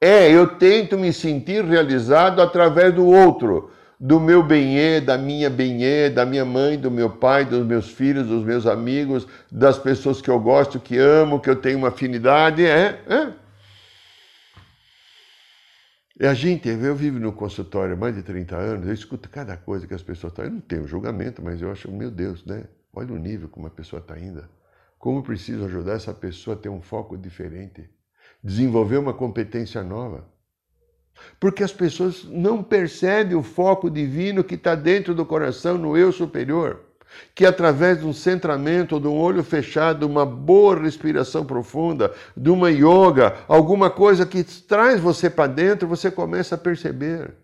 É, 0.00 0.28
eu 0.30 0.56
tento 0.56 0.98
me 0.98 1.12
sentir 1.12 1.64
realizado 1.64 2.42
através 2.42 2.92
do 2.92 3.06
outro, 3.06 3.70
do 4.00 4.18
meu 4.18 4.42
benê, 4.42 4.98
da 4.98 5.18
minha 5.18 5.50
benê, 5.50 6.08
da 6.08 6.24
minha 6.24 6.44
mãe, 6.44 6.78
do 6.78 6.90
meu 6.90 7.10
pai, 7.10 7.44
dos 7.44 7.66
meus 7.66 7.90
filhos, 7.90 8.26
dos 8.26 8.42
meus 8.42 8.66
amigos, 8.66 9.28
das 9.52 9.78
pessoas 9.78 10.22
que 10.22 10.30
eu 10.30 10.40
gosto, 10.40 10.80
que 10.80 10.96
amo, 10.96 11.38
que 11.38 11.50
eu 11.50 11.56
tenho 11.56 11.76
uma 11.76 11.88
afinidade, 11.88 12.64
é, 12.64 12.98
é. 13.06 13.40
A 16.26 16.34
gente, 16.34 16.68
eu 16.68 16.94
vivo 16.94 17.18
no 17.18 17.32
consultório 17.32 17.94
há 17.94 17.96
mais 17.96 18.14
de 18.14 18.22
30 18.22 18.56
anos, 18.56 18.86
eu 18.86 18.94
escuto 18.94 19.28
cada 19.28 19.56
coisa 19.56 19.86
que 19.86 19.94
as 19.94 20.02
pessoas 20.02 20.32
estão. 20.32 20.44
Eu 20.46 20.50
não 20.50 20.60
tenho 20.60 20.86
julgamento, 20.86 21.42
mas 21.42 21.60
eu 21.60 21.70
acho, 21.70 21.90
meu 21.90 22.10
Deus, 22.10 22.44
né? 22.44 22.64
Olha 22.92 23.12
o 23.12 23.18
nível 23.18 23.48
como 23.48 23.66
a 23.66 23.70
pessoa 23.70 24.00
está 24.00 24.14
ainda. 24.14 24.48
Como 24.98 25.22
preciso 25.22 25.64
ajudar 25.64 25.92
essa 25.94 26.12
pessoa 26.12 26.56
a 26.56 26.58
ter 26.58 26.68
um 26.68 26.82
foco 26.82 27.16
diferente, 27.16 27.88
desenvolver 28.44 28.98
uma 28.98 29.14
competência 29.14 29.82
nova. 29.82 30.29
Porque 31.38 31.62
as 31.62 31.72
pessoas 31.72 32.24
não 32.24 32.62
percebem 32.62 33.36
o 33.36 33.42
foco 33.42 33.90
divino 33.90 34.44
que 34.44 34.54
está 34.54 34.74
dentro 34.74 35.14
do 35.14 35.24
coração, 35.24 35.78
no 35.78 35.96
eu 35.96 36.12
superior. 36.12 36.80
Que 37.34 37.44
através 37.44 37.98
de 38.00 38.06
um 38.06 38.12
centramento, 38.12 39.00
de 39.00 39.08
um 39.08 39.18
olho 39.18 39.42
fechado, 39.42 40.06
uma 40.06 40.24
boa 40.24 40.80
respiração 40.80 41.44
profunda, 41.44 42.12
de 42.36 42.50
uma 42.50 42.70
yoga, 42.70 43.36
alguma 43.48 43.90
coisa 43.90 44.24
que 44.24 44.44
traz 44.44 45.00
você 45.00 45.28
para 45.28 45.46
dentro, 45.46 45.88
você 45.88 46.10
começa 46.10 46.54
a 46.54 46.58
perceber. 46.58 47.34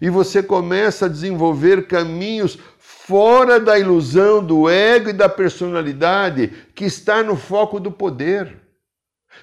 E 0.00 0.08
você 0.08 0.42
começa 0.42 1.06
a 1.06 1.08
desenvolver 1.08 1.86
caminhos 1.86 2.58
fora 2.78 3.58
da 3.58 3.78
ilusão 3.78 4.44
do 4.44 4.68
ego 4.68 5.10
e 5.10 5.12
da 5.12 5.28
personalidade 5.28 6.48
que 6.74 6.84
está 6.84 7.22
no 7.22 7.36
foco 7.36 7.80
do 7.80 7.90
poder, 7.90 8.56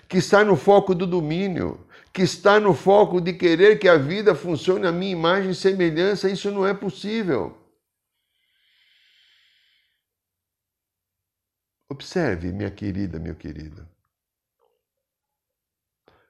que 0.07 0.17
está 0.17 0.43
no 0.43 0.55
foco 0.55 0.95
do 0.95 1.05
domínio, 1.05 1.79
que 2.17 2.23
está 2.23 2.59
no 2.59 2.73
foco 2.73 3.21
de 3.21 3.31
querer 3.31 3.77
que 3.77 3.87
a 3.87 3.95
vida 3.95 4.33
funcione 4.33 4.87
à 4.87 4.91
minha 4.91 5.11
imagem 5.11 5.51
e 5.51 5.55
semelhança, 5.55 6.27
isso 6.27 6.49
não 6.49 6.65
é 6.65 6.73
possível. 6.73 7.55
Observe, 11.87 12.51
minha 12.51 12.71
querida, 12.71 13.19
meu 13.19 13.35
querido. 13.35 13.87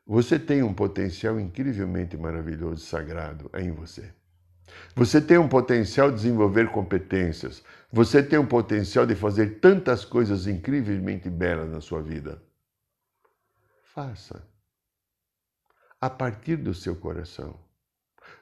Você 0.05 0.37
tem 0.37 0.61
um 0.61 0.73
potencial 0.73 1.39
incrivelmente 1.39 2.17
maravilhoso 2.17 2.83
e 2.83 2.85
sagrado 2.85 3.49
em 3.53 3.71
você. 3.71 4.13
Você 4.93 5.21
tem 5.21 5.37
um 5.37 5.47
potencial 5.47 6.09
de 6.09 6.17
desenvolver 6.17 6.69
competências. 6.69 7.63
Você 7.93 8.21
tem 8.21 8.37
um 8.37 8.45
potencial 8.45 9.05
de 9.05 9.15
fazer 9.15 9.61
tantas 9.61 10.03
coisas 10.03 10.47
incrivelmente 10.47 11.29
belas 11.29 11.69
na 11.69 11.79
sua 11.79 12.01
vida. 12.01 12.43
Faça 13.93 14.56
a 15.99 16.09
partir 16.09 16.57
do 16.57 16.73
seu 16.73 16.95
coração. 16.95 17.55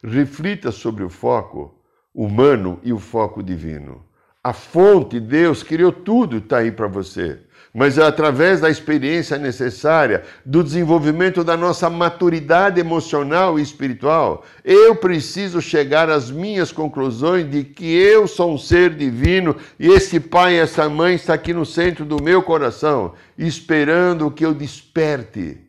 Reflita 0.03 0.71
sobre 0.71 1.03
o 1.03 1.09
foco 1.09 1.79
humano 2.13 2.79
e 2.83 2.91
o 2.91 2.99
foco 2.99 3.41
divino. 3.41 4.03
A 4.43 4.53
fonte, 4.53 5.19
Deus, 5.19 5.63
criou 5.63 5.91
tudo, 5.91 6.37
está 6.37 6.59
aí 6.59 6.71
para 6.71 6.87
você. 6.87 7.39
Mas 7.73 7.97
é 7.97 8.03
através 8.03 8.61
da 8.61 8.69
experiência 8.69 9.37
necessária, 9.37 10.23
do 10.45 10.63
desenvolvimento 10.63 11.43
da 11.43 11.57
nossa 11.57 11.89
maturidade 11.89 12.79
emocional 12.79 13.57
e 13.57 13.61
espiritual, 13.61 14.45
eu 14.63 14.95
preciso 14.95 15.61
chegar 15.61 16.09
às 16.09 16.29
minhas 16.29 16.71
conclusões 16.71 17.49
de 17.49 17.63
que 17.63 17.85
eu 17.85 18.27
sou 18.27 18.53
um 18.53 18.57
ser 18.57 18.95
divino 18.95 19.57
e 19.79 19.87
esse 19.87 20.19
pai 20.19 20.53
e 20.53 20.59
essa 20.59 20.87
mãe 20.87 21.15
está 21.15 21.33
aqui 21.33 21.53
no 21.53 21.65
centro 21.65 22.05
do 22.05 22.21
meu 22.21 22.43
coração, 22.43 23.13
esperando 23.37 24.31
que 24.31 24.45
eu 24.45 24.53
desperte 24.53 25.64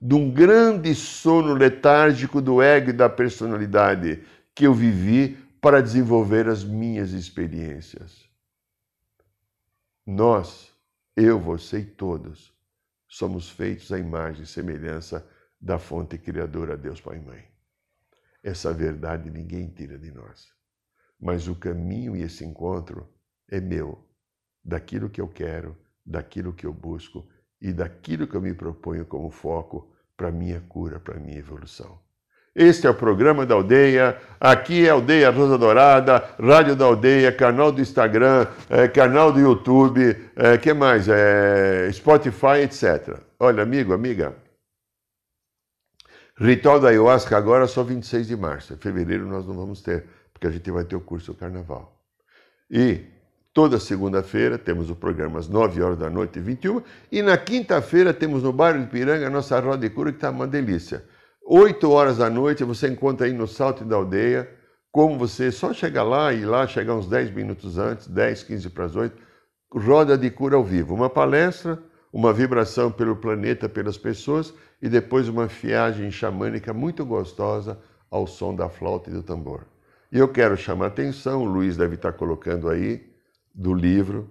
de 0.00 0.14
um 0.14 0.30
grande 0.30 0.94
sono 0.94 1.54
letárgico 1.54 2.40
do 2.40 2.60
ego 2.60 2.90
e 2.90 2.92
da 2.92 3.08
personalidade 3.08 4.22
que 4.54 4.66
eu 4.66 4.74
vivi 4.74 5.36
para 5.60 5.80
desenvolver 5.80 6.48
as 6.48 6.62
minhas 6.62 7.12
experiências. 7.12 8.28
Nós, 10.06 10.70
eu, 11.16 11.40
você 11.40 11.78
e 11.78 11.84
todos, 11.84 12.52
somos 13.08 13.48
feitos 13.48 13.90
à 13.92 13.98
imagem 13.98 14.42
e 14.42 14.46
semelhança 14.46 15.26
da 15.58 15.78
fonte 15.78 16.18
criadora, 16.18 16.76
Deus 16.76 17.00
Pai 17.00 17.16
e 17.16 17.20
Mãe. 17.20 17.44
Essa 18.42 18.74
verdade 18.74 19.30
ninguém 19.30 19.68
tira 19.68 19.98
de 19.98 20.10
nós. 20.10 20.52
Mas 21.18 21.48
o 21.48 21.54
caminho 21.54 22.14
e 22.14 22.22
esse 22.22 22.44
encontro 22.44 23.08
é 23.48 23.58
meu, 23.58 24.06
daquilo 24.62 25.08
que 25.08 25.20
eu 25.20 25.28
quero, 25.28 25.74
daquilo 26.04 26.52
que 26.52 26.66
eu 26.66 26.72
busco 26.72 27.26
e 27.64 27.72
daquilo 27.72 28.26
que 28.26 28.34
eu 28.34 28.42
me 28.42 28.52
proponho 28.52 29.06
como 29.06 29.30
foco 29.30 29.90
para 30.14 30.30
minha 30.30 30.60
cura, 30.68 31.00
para 31.00 31.18
minha 31.18 31.38
evolução. 31.38 31.98
Este 32.54 32.86
é 32.86 32.90
o 32.90 32.94
programa 32.94 33.46
da 33.46 33.54
Aldeia. 33.54 34.20
Aqui 34.38 34.86
é 34.86 34.90
Aldeia 34.90 35.30
Rosa 35.30 35.56
Dourada, 35.56 36.36
Rádio 36.38 36.76
da 36.76 36.84
Aldeia, 36.84 37.32
canal 37.32 37.72
do 37.72 37.80
Instagram, 37.80 38.46
é, 38.68 38.86
canal 38.86 39.32
do 39.32 39.40
YouTube, 39.40 40.14
é, 40.36 40.58
que 40.58 40.74
mais? 40.74 41.08
É, 41.08 41.90
Spotify, 41.90 42.60
etc. 42.64 43.18
Olha, 43.40 43.62
amigo, 43.62 43.94
amiga. 43.94 44.36
Ritual 46.36 46.78
da 46.78 46.88
Ayahuasca 46.90 47.34
agora 47.34 47.66
só 47.66 47.82
26 47.82 48.26
de 48.26 48.36
março. 48.36 48.74
Em 48.74 48.76
fevereiro 48.76 49.26
nós 49.26 49.46
não 49.46 49.54
vamos 49.54 49.80
ter, 49.80 50.04
porque 50.34 50.46
a 50.46 50.50
gente 50.50 50.70
vai 50.70 50.84
ter 50.84 50.96
o 50.96 51.00
curso 51.00 51.32
do 51.32 51.38
Carnaval. 51.38 51.98
E 52.70 53.13
Toda 53.54 53.78
segunda-feira 53.78 54.58
temos 54.58 54.90
o 54.90 54.96
programa 54.96 55.38
às 55.38 55.48
9 55.48 55.80
horas 55.80 55.96
da 55.96 56.10
noite 56.10 56.40
e 56.40 56.42
21. 56.42 56.82
E 57.12 57.22
na 57.22 57.38
quinta-feira 57.38 58.12
temos 58.12 58.42
no 58.42 58.52
bairro 58.52 58.80
de 58.80 58.86
Piranga 58.88 59.28
a 59.28 59.30
nossa 59.30 59.60
roda 59.60 59.88
de 59.88 59.94
cura 59.94 60.10
que 60.10 60.16
está 60.16 60.30
uma 60.30 60.44
delícia. 60.44 61.04
8 61.46 61.88
horas 61.88 62.18
da 62.18 62.28
noite 62.28 62.64
você 62.64 62.88
encontra 62.88 63.28
aí 63.28 63.32
no 63.32 63.46
Salto 63.46 63.84
da 63.84 63.94
Aldeia 63.94 64.50
como 64.90 65.16
você 65.16 65.52
só 65.52 65.72
chegar 65.72 66.02
lá 66.02 66.32
e 66.32 66.44
lá 66.44 66.66
chegar 66.66 66.96
uns 66.96 67.06
10 67.06 67.30
minutos 67.30 67.78
antes, 67.78 68.08
10, 68.08 68.42
15 68.42 68.70
para 68.70 68.86
as 68.86 68.96
8, 68.96 69.16
roda 69.72 70.18
de 70.18 70.30
cura 70.32 70.56
ao 70.56 70.64
vivo. 70.64 70.92
Uma 70.92 71.08
palestra, 71.08 71.80
uma 72.12 72.32
vibração 72.32 72.90
pelo 72.90 73.14
planeta, 73.14 73.68
pelas 73.68 73.96
pessoas 73.96 74.52
e 74.82 74.88
depois 74.88 75.28
uma 75.28 75.46
viagem 75.46 76.10
xamânica 76.10 76.72
muito 76.72 77.06
gostosa 77.06 77.78
ao 78.10 78.26
som 78.26 78.52
da 78.52 78.68
flauta 78.68 79.10
e 79.10 79.12
do 79.12 79.22
tambor. 79.22 79.64
E 80.10 80.18
eu 80.18 80.26
quero 80.26 80.56
chamar 80.56 80.86
a 80.86 80.88
atenção, 80.88 81.42
o 81.42 81.44
Luiz 81.44 81.76
deve 81.76 81.94
estar 81.94 82.14
colocando 82.14 82.68
aí, 82.68 83.13
do 83.54 83.72
livro 83.72 84.28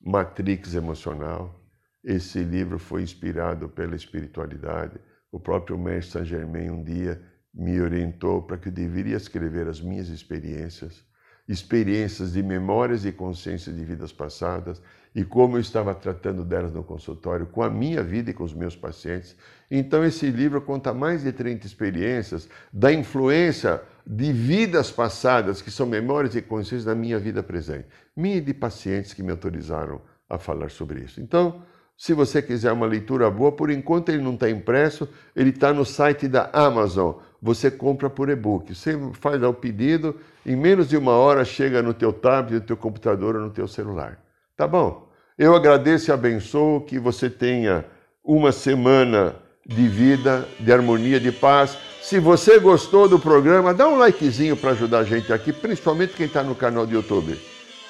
Matrix 0.00 0.74
Emocional. 0.74 1.60
Esse 2.02 2.42
livro 2.42 2.78
foi 2.78 3.02
inspirado 3.02 3.68
pela 3.68 3.94
espiritualidade. 3.94 4.98
O 5.30 5.38
próprio 5.38 5.76
mestre 5.78 6.12
Saint 6.12 6.26
Germain 6.26 6.70
um 6.70 6.82
dia 6.82 7.22
me 7.52 7.78
orientou 7.80 8.42
para 8.42 8.56
que 8.56 8.68
eu 8.68 8.72
deveria 8.72 9.16
escrever 9.16 9.68
as 9.68 9.80
minhas 9.80 10.08
experiências, 10.08 11.04
experiências 11.46 12.32
de 12.32 12.42
memórias 12.42 13.04
e 13.04 13.12
consciência 13.12 13.72
de 13.72 13.84
vidas 13.84 14.12
passadas 14.12 14.80
e 15.14 15.24
como 15.24 15.56
eu 15.56 15.60
estava 15.60 15.94
tratando 15.94 16.44
delas 16.44 16.72
no 16.72 16.84
consultório, 16.84 17.46
com 17.46 17.62
a 17.62 17.70
minha 17.70 18.02
vida 18.02 18.30
e 18.30 18.34
com 18.34 18.44
os 18.44 18.54
meus 18.54 18.76
pacientes. 18.76 19.36
Então, 19.70 20.04
esse 20.04 20.30
livro 20.30 20.60
conta 20.60 20.94
mais 20.94 21.22
de 21.22 21.32
30 21.32 21.66
experiências 21.66 22.48
da 22.72 22.92
influência 22.92 23.82
de 24.06 24.32
vidas 24.32 24.90
passadas, 24.90 25.60
que 25.60 25.70
são 25.70 25.86
memórias 25.86 26.34
e 26.34 26.42
consciências 26.42 26.84
da 26.84 26.94
minha 26.94 27.18
vida 27.18 27.42
presente. 27.42 27.86
Minha 28.16 28.36
e 28.36 28.40
de 28.40 28.54
pacientes 28.54 29.12
que 29.12 29.22
me 29.22 29.30
autorizaram 29.30 30.00
a 30.28 30.38
falar 30.38 30.70
sobre 30.70 31.00
isso. 31.00 31.20
Então, 31.20 31.62
se 31.96 32.14
você 32.14 32.40
quiser 32.40 32.72
uma 32.72 32.86
leitura 32.86 33.30
boa, 33.30 33.52
por 33.52 33.70
enquanto 33.70 34.08
ele 34.08 34.22
não 34.22 34.34
está 34.34 34.48
impresso, 34.48 35.08
ele 35.34 35.50
está 35.50 35.72
no 35.72 35.84
site 35.84 36.28
da 36.28 36.48
Amazon. 36.52 37.16
Você 37.42 37.70
compra 37.70 38.08
por 38.08 38.30
e-book. 38.30 38.74
Você 38.74 38.98
faz 39.14 39.42
o 39.42 39.52
pedido, 39.52 40.16
em 40.46 40.56
menos 40.56 40.88
de 40.88 40.96
uma 40.96 41.12
hora 41.12 41.44
chega 41.44 41.82
no 41.82 41.92
teu 41.92 42.12
tablet, 42.12 42.54
no 42.54 42.66
teu 42.66 42.76
computador 42.76 43.36
ou 43.36 43.42
no 43.42 43.50
teu 43.50 43.68
celular. 43.68 44.18
Tá 44.60 44.66
bom? 44.66 45.08
Eu 45.38 45.56
agradeço 45.56 46.10
e 46.10 46.12
abençoo 46.12 46.82
que 46.82 46.98
você 46.98 47.30
tenha 47.30 47.82
uma 48.22 48.52
semana 48.52 49.36
de 49.66 49.88
vida, 49.88 50.46
de 50.58 50.70
harmonia, 50.70 51.18
de 51.18 51.32
paz. 51.32 51.78
Se 52.02 52.18
você 52.18 52.58
gostou 52.58 53.08
do 53.08 53.18
programa, 53.18 53.72
dá 53.72 53.88
um 53.88 53.96
likezinho 53.96 54.54
para 54.54 54.72
ajudar 54.72 54.98
a 54.98 55.04
gente 55.04 55.32
aqui, 55.32 55.50
principalmente 55.50 56.12
quem 56.12 56.26
está 56.26 56.42
no 56.42 56.54
canal 56.54 56.86
do 56.86 56.92
YouTube. 56.92 57.40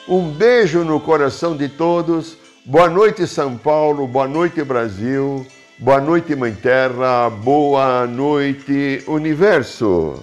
Um 0.09 0.31
beijo 0.31 0.85
no 0.85 1.01
coração 1.01 1.57
de 1.57 1.69
todos. 1.69 2.37
Boa 2.65 2.89
noite, 2.89 3.27
São 3.27 3.57
Paulo. 3.57 4.07
Boa 4.07 4.29
noite, 4.29 4.63
Brasil. 4.63 5.45
Boa 5.77 6.01
noite, 6.01 6.37
Mãe 6.37 6.55
Terra. 6.55 7.29
Boa 7.31 8.07
noite, 8.07 9.03
Universo. 9.09 10.23